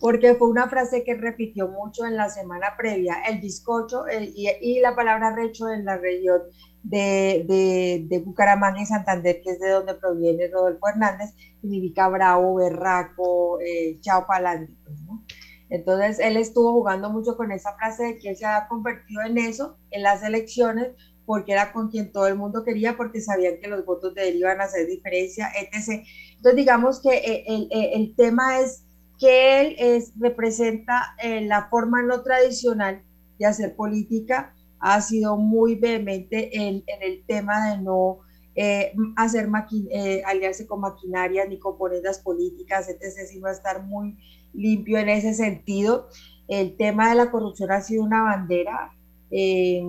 [0.00, 4.80] porque fue una frase que repitió mucho en la semana previa, el bizcocho y, y,
[4.80, 6.40] la palabra arrecho en la región
[6.82, 12.54] de, de, de, Bucaramanga y Santander, que es de donde proviene Rodolfo Hernández, significa bravo,
[12.54, 14.72] berraco, eh, chao palante.
[15.04, 15.22] ¿no?
[15.68, 19.36] Entonces, él estuvo jugando mucho con esa frase de que él se había convertido en
[19.36, 20.92] eso en las elecciones,
[21.26, 24.36] porque era con quien todo el mundo quería, porque sabían que los votos de él
[24.38, 26.02] iban a hacer diferencia, etc.
[26.36, 28.86] Entonces, digamos que eh, el, el, el tema es
[29.20, 33.02] que él es, representa eh, la forma no tradicional
[33.38, 38.20] de hacer política, ha sido muy vehemente en, el tema de no
[38.54, 39.48] eh, hacer
[39.90, 44.16] eh, aliarse con maquinarias ni componentes políticas, etc., sino estar muy
[44.54, 46.08] limpio en ese sentido.
[46.48, 48.92] El tema de la corrupción ha sido una bandera,
[49.30, 49.82] eh,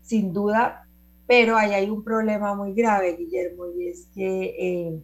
[0.00, 0.88] sin duda,
[1.26, 5.02] pero ahí hay un problema muy grave, Guillermo, y es que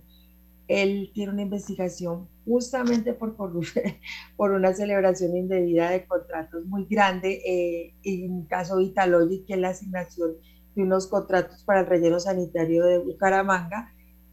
[0.69, 3.37] él tiene una investigación justamente por,
[4.37, 9.71] por una celebración indebida de contratos muy grande, eh, en caso Vitalogic, que es la
[9.71, 10.37] asignación
[10.75, 13.93] de unos contratos para el relleno sanitario de Bucaramanga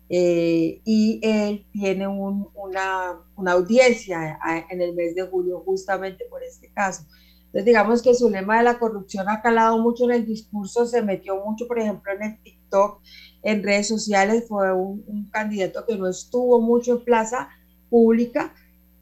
[0.09, 4.38] eh, y él tiene una, una, audiencia
[4.70, 7.05] en el mes de julio justamente por este caso.
[7.45, 11.01] Entonces digamos que su lema de la corrupción ha calado mucho en el discurso, se
[11.01, 13.01] metió mucho, por ejemplo, en el TikTok,
[13.43, 17.49] en redes sociales, fue un candidato que no estuvo mucho en plaza
[17.94, 18.56] pública,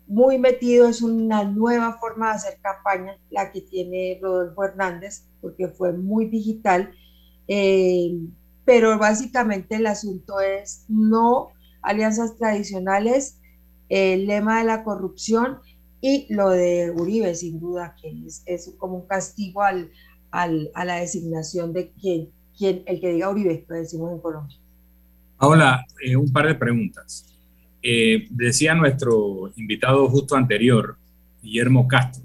[0.06, 5.70] muy metido, es una nueva forma de hacer campaña la que tiene Rodolfo Hernández, porque
[5.70, 6.92] fue muy digital.
[7.48, 8.20] Eh,
[8.66, 13.39] pero básicamente el asunto es no alianzas tradicionales,
[13.88, 15.60] el lema de la corrupción
[16.02, 18.14] y lo de Uribe, sin duda, que
[18.46, 19.89] es, como un castigo al,
[20.32, 24.58] a la designación de quien, quien, el que diga Uribe, lo decimos en Colombia.
[25.39, 27.31] Hola, eh, un par de preguntas.
[27.84, 30.98] Eh, decía nuestro invitado justo anterior,
[31.42, 32.24] Guillermo Castro,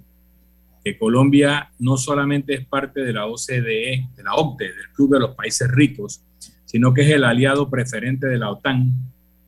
[0.84, 5.20] que Colombia no solamente es parte de la OCDE, de la OCDE, del Club de
[5.20, 6.22] los Países Ricos,
[6.66, 8.92] sino que es el aliado preferente de la OTAN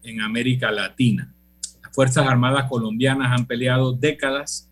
[0.03, 1.33] en América Latina.
[1.83, 4.71] Las Fuerzas Armadas colombianas han peleado décadas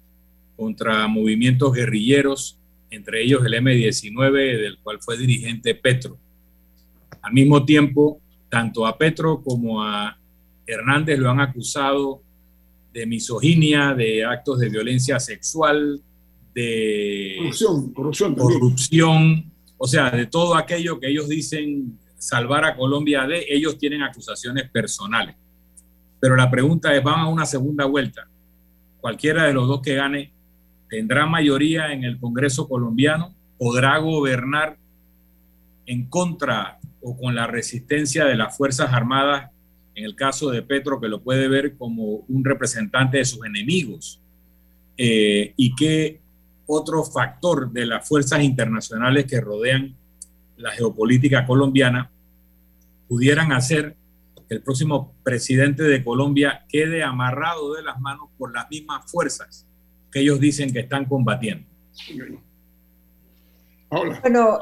[0.57, 2.59] contra movimientos guerrilleros,
[2.91, 6.17] entre ellos el M-19, del cual fue dirigente Petro.
[7.21, 10.17] Al mismo tiempo, tanto a Petro como a
[10.67, 12.23] Hernández lo han acusado
[12.93, 16.01] de misoginia, de actos de violencia sexual,
[16.55, 23.27] de corrupción, corrupción, corrupción, o sea, de todo aquello que ellos dicen salvar a Colombia
[23.27, 25.37] de, ellos tienen acusaciones personales.
[26.19, 28.27] Pero la pregunta es, van a una segunda vuelta.
[29.01, 30.33] Cualquiera de los dos que gane
[30.89, 34.79] tendrá mayoría en el Congreso colombiano, podrá gobernar
[35.85, 39.51] en contra o con la resistencia de las Fuerzas Armadas
[39.97, 44.21] en el caso de Petro, que lo puede ver como un representante de sus enemigos,
[44.99, 46.21] eh, y qué
[46.67, 49.97] otro factor de las fuerzas internacionales que rodean
[50.57, 52.11] la geopolítica colombiana
[53.09, 53.97] pudieran hacer
[54.49, 59.67] que el próximo presidente de Colombia quede amarrado de las manos por las mismas fuerzas
[60.11, 61.67] que ellos dicen que están combatiendo.
[63.91, 64.59] Bueno,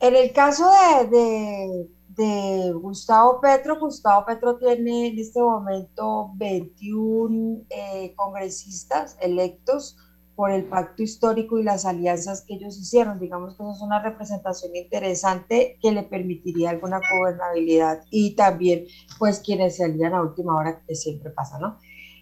[0.00, 3.78] en el caso de de Gustavo Petro.
[3.78, 9.98] Gustavo Petro tiene en este momento 21 eh, congresistas electos
[10.34, 13.18] por el pacto histórico y las alianzas que ellos hicieron.
[13.18, 18.84] Digamos que eso es una representación interesante que le permitiría alguna gobernabilidad y también
[19.18, 21.78] pues quienes salían a última hora, que siempre pasa, ¿no?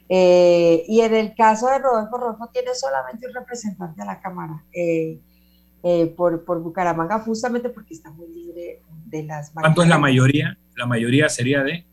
[0.09, 4.65] Eh, y en el caso de Rodolfo, Rodolfo tiene solamente un representante a la Cámara.
[4.73, 5.21] Eh,
[6.17, 8.81] por, por, Bucaramanga, justamente porque está muy libre
[9.15, 9.51] de las...
[9.51, 10.59] ¿Cuánto es la mayoría?
[10.77, 11.85] La mayoría sería de...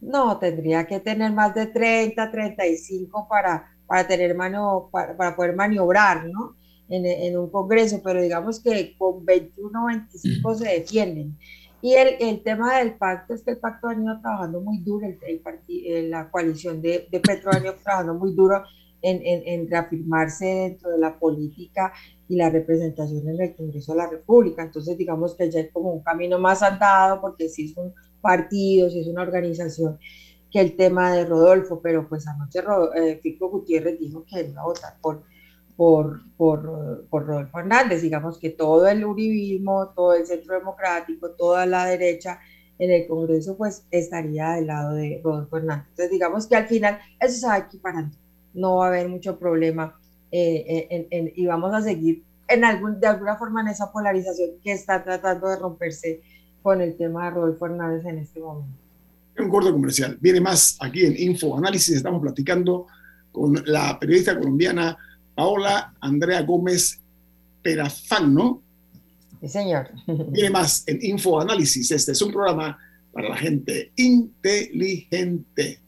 [0.00, 5.54] No, tendría que tener más de 30, 35 para, para, tener mano, para, para poder
[5.54, 6.56] maniobrar, ¿no?
[6.88, 11.38] En, en, un congreso, pero digamos que con 21, 25 se defienden.
[11.82, 15.06] Y el, el, tema del pacto es que el pacto ha venido trabajando muy duro,
[15.06, 15.18] el,
[15.86, 18.62] el la coalición de, de Petro ha venido trabajando muy duro
[19.02, 21.92] en, en, en, reafirmarse dentro de la política
[22.28, 24.62] y la representación en el Congreso de la República.
[24.62, 28.90] Entonces, digamos que ya es como un camino más andado, porque si es un partido,
[28.90, 29.98] si es una organización,
[30.50, 32.60] que el tema de Rodolfo, pero pues anoche
[32.96, 35.22] eh, Fico Gutiérrez dijo que iba a votar por,
[35.76, 38.02] por, por, por, Rodolfo Hernández.
[38.02, 42.40] Digamos que todo el uribismo, todo el centro democrático, toda la derecha
[42.78, 45.86] en el Congreso, pues estaría del lado de Rodolfo Hernández.
[45.90, 48.16] Entonces, digamos que al final eso se va equiparando.
[48.54, 49.98] No va a haber mucho problema
[50.32, 55.02] eh, y vamos a seguir en algún, de alguna forma en esa polarización que está
[55.02, 56.20] tratando de romperse
[56.62, 58.76] con el tema de Rodolfo Hernández en este momento.
[59.38, 60.18] Un corte comercial.
[60.20, 61.96] Viene más aquí en Info Análisis.
[61.96, 62.86] Estamos platicando
[63.32, 64.98] con la periodista colombiana
[65.34, 67.00] Paola Andrea Gómez
[67.62, 68.62] Perafán, ¿no?
[69.40, 69.88] Sí, señor.
[70.06, 71.90] Viene más en Info Análisis.
[71.90, 72.78] Este es un programa
[73.12, 75.80] para la gente inteligente.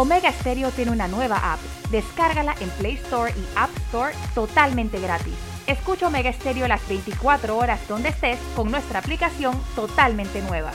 [0.00, 1.60] Omega Stereo tiene una nueva app.
[1.90, 5.34] Descárgala en Play Store y App Store totalmente gratis.
[5.66, 10.72] Escucha Omega Stereo las 24 horas donde estés con nuestra aplicación totalmente nueva.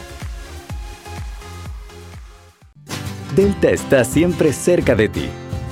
[3.35, 5.27] Delta está siempre cerca de ti,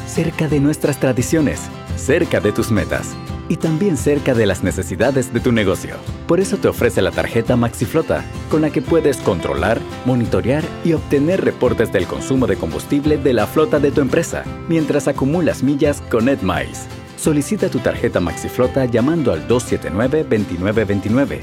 [0.08, 1.62] cerca de nuestras tradiciones,
[1.96, 3.16] cerca de tus metas
[3.54, 5.98] y también cerca de las necesidades de tu negocio.
[6.28, 11.46] Por eso te ofrece la tarjeta MaxiFlota, con la que puedes controlar, monitorear y obtener
[11.46, 16.30] reportes del consumo de combustible de la flota de tu empresa, mientras acumulas millas con
[16.30, 16.88] EdMiles.
[17.16, 21.42] Solicita tu tarjeta MaxiFlota llamando al 279-2929.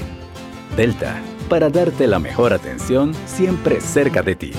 [0.75, 1.15] Delta,
[1.47, 4.51] para darte la mejor atención siempre cerca de ti.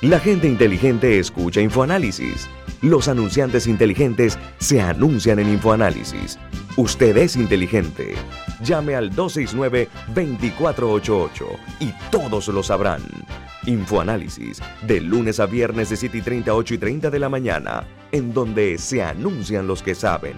[0.00, 2.48] La gente inteligente escucha InfoAnálisis
[2.82, 6.38] Los anunciantes inteligentes se anuncian en InfoAnálisis.
[6.76, 8.14] Usted es inteligente.
[8.62, 11.30] Llame al 269-2488
[11.80, 13.00] y todos lo sabrán.
[13.64, 17.84] Infoanálisis, de lunes a viernes de 7 y 30, 8 y 30 de la mañana,
[18.12, 20.36] en donde se anuncian los que saben.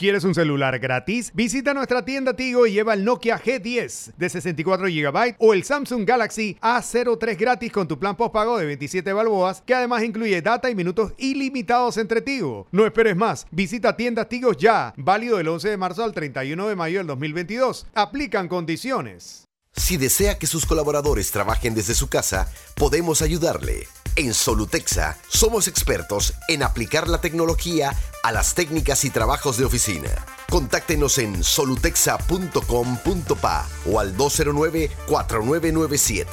[0.00, 1.30] ¿Quieres un celular gratis?
[1.34, 6.08] Visita nuestra tienda Tigo y lleva el Nokia G10 de 64 GB o el Samsung
[6.08, 10.74] Galaxy A03 gratis con tu plan postpago de 27 balboas, que además incluye data y
[10.74, 12.66] minutos ilimitados entre Tigo.
[12.72, 16.76] No esperes más, visita tiendas Tigo ya, válido del 11 de marzo al 31 de
[16.76, 17.86] mayo del 2022.
[17.92, 19.44] Aplican condiciones.
[19.76, 23.86] Si desea que sus colaboradores trabajen desde su casa, podemos ayudarle.
[24.16, 30.10] En Solutexa somos expertos en aplicar la tecnología a las técnicas y trabajos de oficina.
[30.50, 36.26] Contáctenos en solutexa.com.pa o al 209-4997.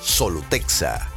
[0.00, 1.10] Solutexa.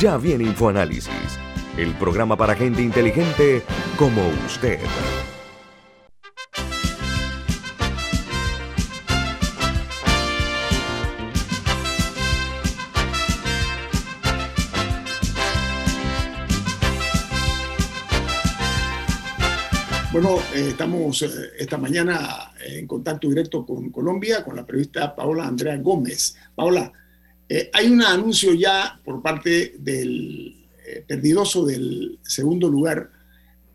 [0.00, 1.12] Ya viene InfoAnálisis,
[1.76, 3.64] el programa para gente inteligente
[3.96, 4.78] como usted.
[20.10, 21.28] Bueno, eh, estamos eh,
[21.58, 26.34] esta mañana en contacto directo con Colombia, con la periodista Paola Andrea Gómez.
[26.54, 26.90] Paola,
[27.46, 30.66] eh, hay un anuncio ya por parte del
[31.06, 33.10] perdidoso del segundo lugar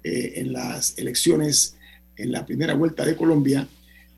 [0.04, 1.78] en las elecciones
[2.18, 3.68] en la primera vuelta de Colombia,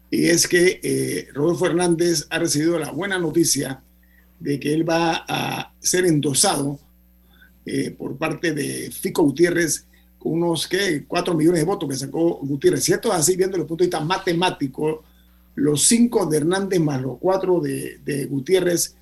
[0.10, 3.84] y es que Rodolfo Hernández ha recibido la buena noticia
[4.40, 6.80] de que él va a ser endosado
[7.98, 9.88] por parte de Fico Gutiérrez
[10.26, 11.06] unos ¿qué?
[11.08, 12.84] 4 millones de votos que sacó Gutiérrez.
[12.84, 15.04] Si esto es así, viendo el punto de vista matemático,
[15.56, 18.96] los 5 de Hernández más los 4 de, Gutiérrez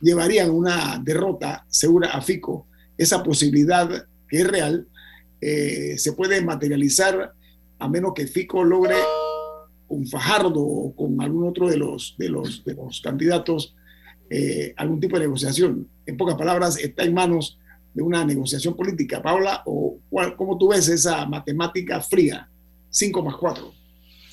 [0.00, 2.66] llevarían una derrota segura a Fico.
[2.96, 4.86] Esa posibilidad que es real
[5.40, 7.32] eh, se puede materializar
[7.78, 8.96] a menos que Fico logre
[9.88, 13.74] con Fajardo o con algún otro de los, de los, de los candidatos
[14.30, 15.88] eh, algún tipo de negociación.
[16.06, 17.58] En pocas palabras, está en manos
[17.94, 19.98] de una negociación política, Paula, o
[20.36, 22.48] cómo tú ves esa matemática fría,
[22.90, 23.72] 5 más 4?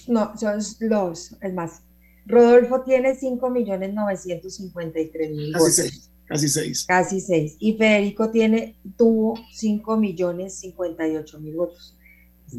[0.07, 1.81] No, son los, el más.
[2.25, 6.85] Rodolfo tiene 5 millones 953 mil Casi 6, casi 6.
[6.87, 7.57] Casi 6.
[7.59, 11.97] Y Federico tiene, tuvo 5 millones 58 mil votos.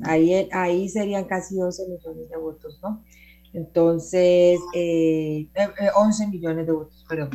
[0.02, 3.02] Ahí, ahí serían casi 12 millones de votos, ¿no?
[3.52, 5.48] Entonces, eh,
[5.96, 7.30] 11 eh, millones de votos, perdón.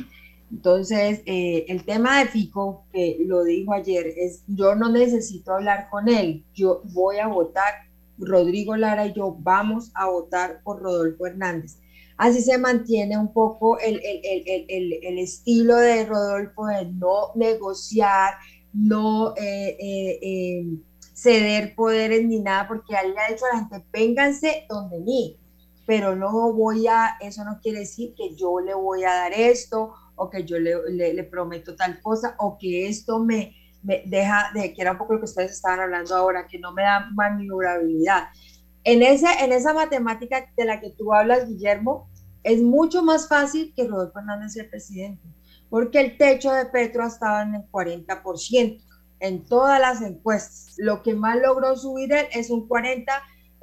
[0.51, 5.89] Entonces, eh, el tema de Fico, que lo dijo ayer, es yo no necesito hablar
[5.89, 7.73] con él, yo voy a votar,
[8.17, 11.79] Rodrigo Lara y yo vamos a votar por Rodolfo Hernández.
[12.17, 18.35] Así se mantiene un poco el, el, estilo de Rodolfo de no negociar,
[18.71, 20.65] no eh, eh,
[21.13, 25.37] ceder poderes ni nada, porque él le ha dicho a la gente, vénganse donde mí,
[25.85, 29.93] pero no voy a, eso no quiere decir que yo le voy a dar esto
[30.15, 34.73] o que yo le, le, prometo tal cosa, o que esto me, me, deja, de
[34.73, 38.27] que era un poco lo que ustedes estaban hablando ahora, que no me da maniobrabilidad.
[38.83, 42.09] En, ese, en esa matemática de la que tú hablas, Guillermo,
[42.43, 45.27] es mucho más fácil que Rodolfo Hernández sea presidente,
[45.69, 48.81] porque el techo de Petro estaba en el 40%
[49.19, 50.75] en todas las encuestas.
[50.77, 53.05] Lo que más logró subir él es un 40%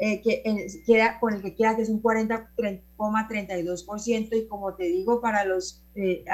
[0.05, 0.43] eh, que
[0.85, 4.29] queda, con el que queda, que es un 40,32%.
[4.33, 6.25] Y como te digo, para los eh,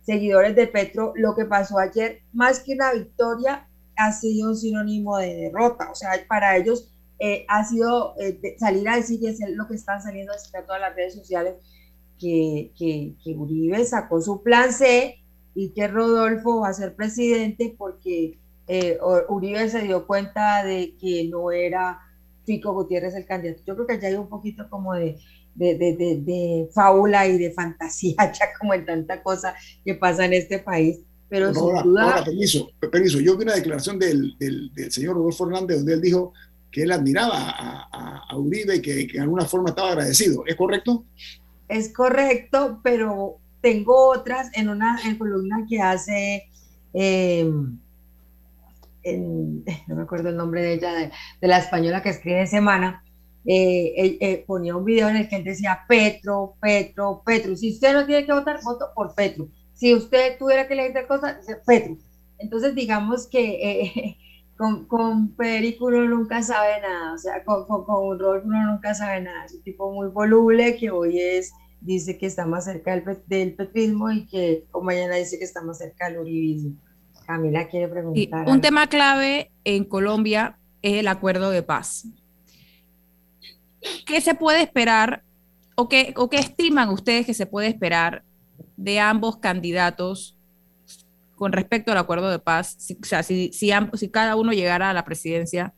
[0.00, 5.18] seguidores de Petro, lo que pasó ayer, más que una victoria, ha sido un sinónimo
[5.18, 5.90] de derrota.
[5.90, 8.14] O sea, para ellos eh, ha sido
[8.56, 11.56] salir a decir, y es lo que están saliendo a a todas las redes sociales,
[12.18, 15.22] que, que, que Uribe sacó su plan C
[15.54, 18.38] y que Rodolfo va a ser presidente porque
[19.28, 22.00] Uribe se dio cuenta de que no era
[22.44, 23.62] Fico Gutiérrez el candidato.
[23.66, 25.18] Yo creo que allá hay un poquito como de,
[25.54, 30.34] de, de, de, fábula y de fantasía, ya como en tanta cosa que pasa en
[30.34, 31.00] este país.
[31.28, 32.22] Pero sin duda...
[32.24, 36.34] permiso, permiso, yo vi una declaración del, del, señor Rodolfo Hernández donde él dijo
[36.70, 40.44] que él admiraba a, a, Uribe y que, que, en alguna forma estaba agradecido.
[40.46, 41.06] ¿Es correcto?
[41.68, 46.48] Es correcto, pero tengo otras en una en columna que hace...
[46.92, 47.50] Eh,
[49.86, 50.92] no me acuerdo el nombre de ella,
[51.40, 53.04] de, la española que escribe en Semana,
[53.44, 57.56] eh, eh, ponía un video en el que él decía Petro, Petro, Petro.
[57.56, 59.48] Si usted no tiene que votar, voto por Petro.
[59.74, 61.96] Si usted tuviera que elegir cosa, dice Petro.
[62.38, 64.16] Entonces, digamos que eh,
[64.56, 68.94] con, con Federico uno nunca sabe nada, o sea, con, con, con Rolf uno nunca
[68.94, 69.44] sabe nada.
[69.44, 73.54] Es un tipo muy voluble que hoy es dice que está más cerca del, del
[73.54, 76.76] petrismo y que como mañana dice que está más cerca del uribismo.
[77.32, 78.46] Camila quiere preguntar.
[78.46, 82.06] un tema clave en Colombia es el acuerdo de paz.
[84.04, 85.22] ¿Qué se puede esperar
[85.74, 88.22] o qué, o qué estiman ustedes que se puede esperar
[88.76, 90.36] de ambos candidatos
[91.36, 92.76] con respecto al acuerdo de paz?
[93.00, 95.72] o sea, si, si, si, cada uno llegara a la presidencia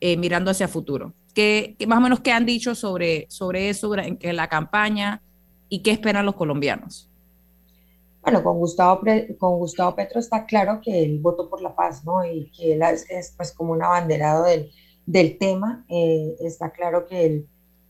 [0.00, 1.12] eh, mirando hacia futuro.
[1.34, 5.20] ¿Qué, más o menos qué han dicho sobre, sobre eso en, la campaña
[5.68, 7.10] y qué esperan los colombianos?
[8.24, 9.02] Bueno, con Gustavo,
[9.38, 12.24] con Gustavo Petro está claro que él votó por la paz, ¿no?
[12.24, 14.70] Y que él es, pues como un abanderado del,
[15.04, 15.84] del tema.
[15.90, 17.46] Eh, está claro que él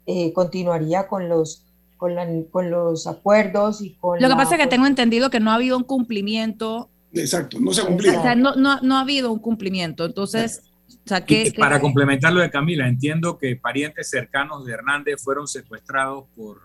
[0.07, 1.65] eh, continuaría con los,
[1.97, 2.15] con,
[2.51, 4.21] con, los acuerdos y con...
[4.21, 6.91] Lo que pasa es que tengo entendido que no ha habido un cumplimiento.
[7.13, 8.19] Exacto, no se ha cumplido.
[8.19, 10.05] O sea, no, no, no, ha habido un cumplimiento.
[10.05, 15.23] Entonces, o sea, que, para complementar lo de Camila, entiendo que parientes cercanos de Hernández
[15.23, 16.63] fueron secuestrados por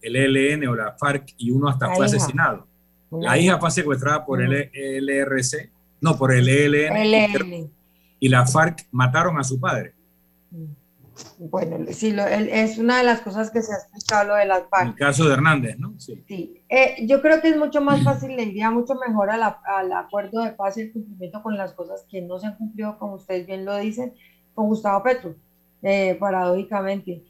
[0.00, 2.66] el ELN o la FARC y uno hasta fue asesinado.
[3.20, 7.70] La hija fue secuestrada por el LRC, no, por el ELN.
[8.20, 9.94] Y la FARC mataron a su padre.
[11.38, 14.68] Bueno, sí, lo, es una de las cosas que se ha explicado lo de las
[14.68, 14.88] FARC.
[14.88, 15.94] El caso de Hernández, ¿no?
[15.98, 16.24] Sí.
[16.26, 16.62] sí.
[16.68, 20.52] Eh, yo creo que es mucho más fácil, le iría mucho mejor al acuerdo de
[20.52, 23.64] paz y el cumplimiento con las cosas que no se han cumplido, como ustedes bien
[23.64, 24.14] lo dicen,
[24.54, 25.34] con Gustavo Petro,
[25.82, 27.22] eh, paradójicamente,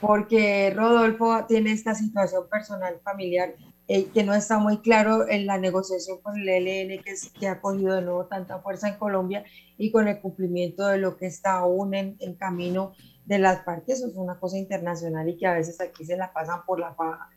[0.00, 3.54] porque Rodolfo tiene esta situación personal, familiar,
[3.88, 7.48] eh, que no está muy claro en la negociación con el ELN, que, es, que
[7.48, 9.44] ha cogido de nuevo tanta fuerza en Colombia,
[9.76, 13.98] y con el cumplimiento de lo que está aún en, en camino de las partes,
[13.98, 16.94] eso es una cosa internacional y que a veces aquí se la pasan por la
[16.94, 17.28] faja,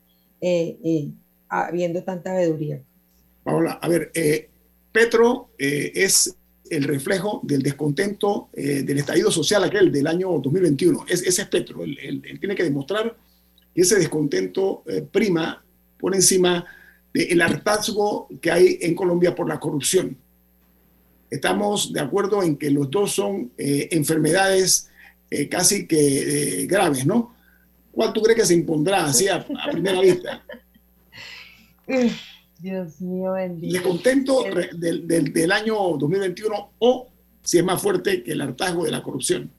[0.41, 1.09] eh, eh,
[1.47, 2.81] habiendo tanta veeduría.
[3.43, 4.49] Paola, a ver, eh,
[4.91, 6.35] Petro es
[6.69, 11.05] el reflejo del descontento del estallido social aquel del año 2021.
[11.07, 13.15] Es, ese es Petro, él, tiene que demostrar
[13.73, 15.64] que ese descontento prima
[15.99, 16.65] por encima
[17.13, 20.17] del hartazgo que hay en Colombia por la corrupción.
[21.29, 24.89] Estamos de acuerdo en que los dos son enfermedades
[25.29, 27.35] eh, casi que eh, graves, ¿no?
[27.91, 30.43] ¿Cuál tú crees que se impondrá así a, primera vista?
[32.59, 33.73] Dios mío, bendito.
[33.73, 37.07] ¿Le contento del, del, año 2021 o
[37.41, 39.51] si es más fuerte que el hartazgo de la corrupción?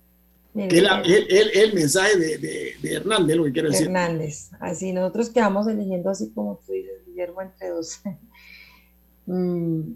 [0.57, 3.87] Que el, el, el, mensaje de, de, Hernández, lo que quiere decir.
[3.87, 8.01] Hernández, así nosotros quedamos eligiendo así como tú dices, Guillermo, entre dos.
[9.27, 9.93] mm,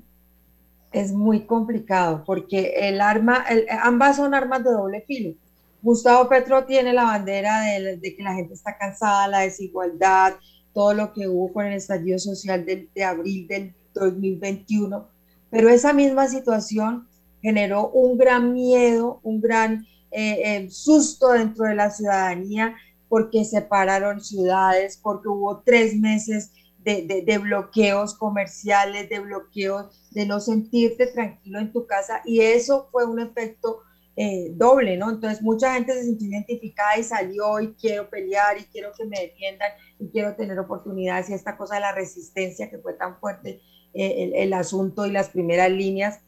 [0.93, 3.45] es muy complicado porque el arma,
[3.83, 5.35] ambas son armas de doble filo.
[5.83, 10.35] Gustavo Petro tiene la bandera de, que la gente está cansada, la desigualdad,
[10.75, 15.09] todo lo que hubo con el estallido social de, abril del 2021,
[15.51, 17.09] pero esa misma situación
[17.41, 22.77] generó un gran miedo, un gran eh, susto dentro de la ciudadanía
[23.09, 30.41] porque separaron ciudades, porque hubo tres meses de, de, bloqueos comerciales, de bloqueos, de no
[30.41, 33.83] sentirte tranquilo en tu casa y eso fue un efecto
[34.17, 35.11] eh, doble, ¿no?
[35.11, 39.19] Entonces mucha gente se sintió identificada y salió y quiero pelear y quiero que me
[39.19, 43.61] defiendan y quiero tener oportunidades y esta cosa de la resistencia que fue tan fuerte
[43.95, 46.21] eh, el, asunto y las primeras líneas,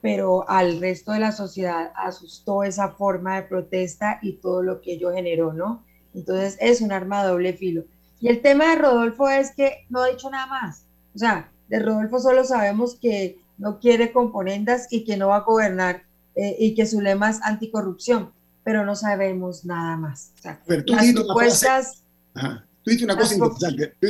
[0.00, 4.92] pero al resto de la sociedad asustó esa forma de protesta y todo lo que
[4.92, 5.84] ello generó, ¿no?
[6.14, 7.84] Entonces es un arma de doble filo.
[8.20, 10.84] Y el tema de Rodolfo es que no ha dicho nada más.
[11.14, 15.40] O sea, de Rodolfo solo sabemos que no quiere componendas y que no va a
[15.40, 16.02] gobernar
[16.34, 18.32] eh, y que su lema es anticorrupción,
[18.64, 20.32] pero no sabemos nada más.
[20.66, 22.04] pero tú las propuestas...
[22.34, 23.94] Tú dijiste una cosa interesante.
[24.00, 24.08] Tú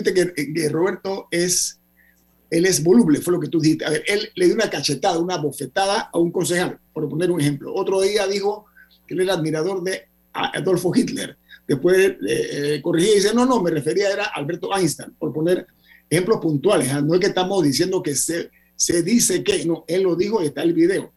[0.54, 1.77] que, Roberto es,
[2.50, 3.84] él es voluble, fue lo que tú dijiste.
[3.84, 7.40] A ver, él le dio una cachetada, una bofetada a un concejal, por poner un
[7.40, 7.74] ejemplo.
[7.74, 8.66] Otro día dijo
[9.06, 11.36] que él era admirador de Adolfo Hitler.
[11.66, 15.66] Después eh, eh, corrigía y dice, no, no, me refería era Alberto Einstein, por poner
[16.08, 16.90] ejemplos puntuales.
[17.02, 20.46] No es que estamos diciendo que se, se dice que, no, él lo dijo y
[20.46, 21.12] está el video.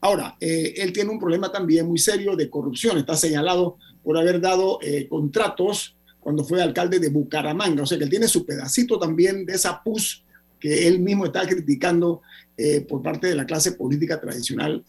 [0.00, 2.96] Ahora, eh, él tiene un problema también muy serio de corrupción.
[2.96, 7.82] Está señalado por haber dado eh, contratos cuando fue alcalde de Bucaramanga.
[7.82, 10.24] O sea que él tiene su pedacito también de esa pus
[10.60, 12.22] que él mismo está criticando
[12.56, 14.84] eh, por parte de la clase política tradicional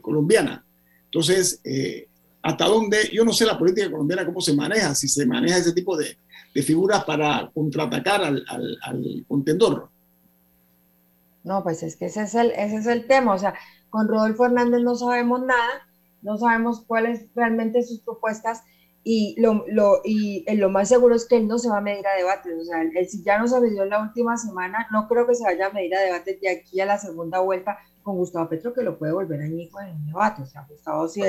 [0.00, 0.64] colombiana.
[1.04, 1.60] Entonces,
[2.42, 5.72] hasta dónde, yo no sé la política colombiana cómo se maneja, si se maneja ese
[5.72, 6.16] tipo de,
[6.62, 9.88] figuras para contraatacar al, al, contendor.
[11.44, 13.34] No, pues es que ese es el, ese es el tema.
[13.34, 13.54] O sea,
[13.88, 15.88] con Rodolfo Hernández no sabemos nada,
[16.20, 18.62] no sabemos cuáles realmente sus propuestas
[19.04, 22.06] y lo, lo, y lo más seguro es que él no se va a medir
[22.06, 22.52] a debates.
[22.60, 25.34] O sea, él, si ya no se midió en la última semana, no creo que
[25.34, 28.72] se vaya a medir a debates de aquí a la segunda vuelta con Gustavo Petro,
[28.72, 30.42] que lo puede volver a Nico en el debate.
[30.42, 31.22] O sea, Gustavo sí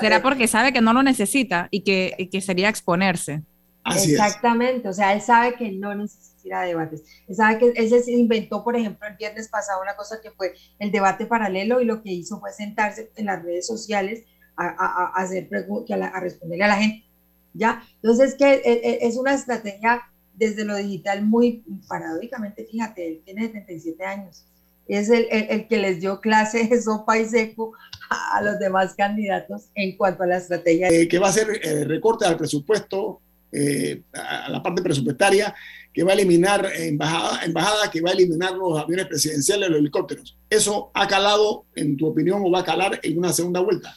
[0.00, 3.42] Será porque sabe que no lo necesita y que, que sería exponerse.
[3.84, 7.02] Exactamente, o sea, él sabe que no necesita debates.
[7.28, 10.54] Él sabe que él se inventó, por ejemplo, el viernes pasado una cosa que fue
[10.78, 14.24] el debate paralelo y lo que hizo fue sentarse en las redes sociales
[14.56, 17.09] a, a, hacer a, responderle a la gente.
[17.54, 17.82] ¿Ya?
[18.02, 20.02] Entonces, que e, e, es una estrategia
[20.40, 24.44] desde lo digital muy paradójicamente, fíjate, él tiene 77 años.
[24.88, 27.74] Es el, el, que les dio clase de sopa y seco
[28.08, 30.88] a los demás candidatos en cuanto a la estrategia.
[30.88, 33.20] Eh, que va a ser eh, recorte al presupuesto,
[33.52, 35.54] eh, a la parte presupuestaria,
[35.92, 40.36] que va a eliminar embajada, embajada, que va a eliminar los aviones presidenciales, los helicópteros.
[40.48, 43.94] ¿Eso ha calado, en tu opinión, o va a calar en una segunda vuelta?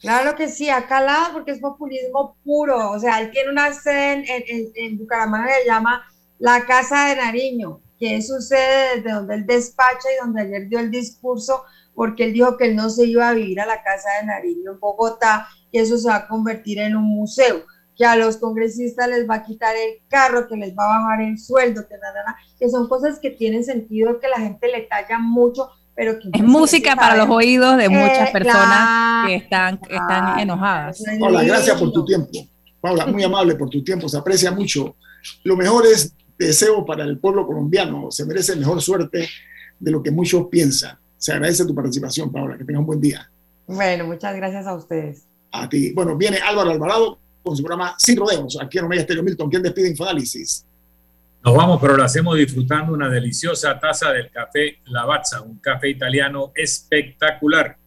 [0.00, 2.90] Claro que sí, ha calado porque es populismo puro.
[2.90, 6.04] O sea, él tiene una sede en, en, Bucaramanga que se llama
[6.38, 10.68] la Casa de Nariño, que es su sede desde donde él despacha y donde ayer
[10.68, 13.82] dio el discurso, porque él dijo que él no se iba a vivir a la
[13.82, 17.64] Casa de Nariño en Bogotá, que eso se va a convertir en un museo,
[17.96, 21.22] que a los congresistas les va a quitar el carro, que les va a bajar
[21.22, 25.18] el sueldo, que, nada, que son cosas que tienen sentido, que la gente le talla
[25.18, 31.02] mucho, pero es música para los oídos de muchas personas que están, están enojadas.
[31.18, 32.30] Paula, gracias por tu tiempo.
[32.80, 34.94] Paula, muy amable por tu tiempo, se aprecia mucho.
[35.42, 39.26] Lo mejor es deseo para el pueblo colombiano, se merece mejor suerte
[39.80, 40.98] de lo que muchos piensan.
[41.16, 43.30] Se agradece tu participación, Paula, que tenga un buen día.
[43.66, 45.24] Bueno, muchas gracias a ustedes.
[45.50, 45.92] A ti.
[45.94, 49.48] Bueno, viene Álvaro Alvarado con su programa Sin Rodeos, aquí en Omega Estéreo Milton.
[49.48, 50.65] ¿Quién despide Infoanálisis?
[51.46, 56.50] Nos vamos, pero lo hacemos disfrutando una deliciosa taza del café Lavazza, un café italiano
[56.56, 57.78] espectacular.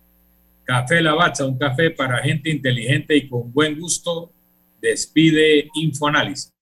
[0.64, 4.32] Café Lavazza, un café para gente inteligente y con buen gusto.
[4.80, 6.54] Despide Infoanálisis.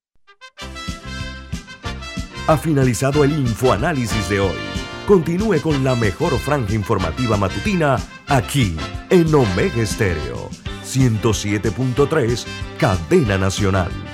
[2.47, 4.57] Ha finalizado el Infoanálisis de hoy.
[5.05, 8.75] Continúe con la mejor franja informativa matutina aquí
[9.11, 10.49] en Omega Estéreo
[10.83, 12.43] 107.3,
[12.79, 14.07] Cadena Nacional.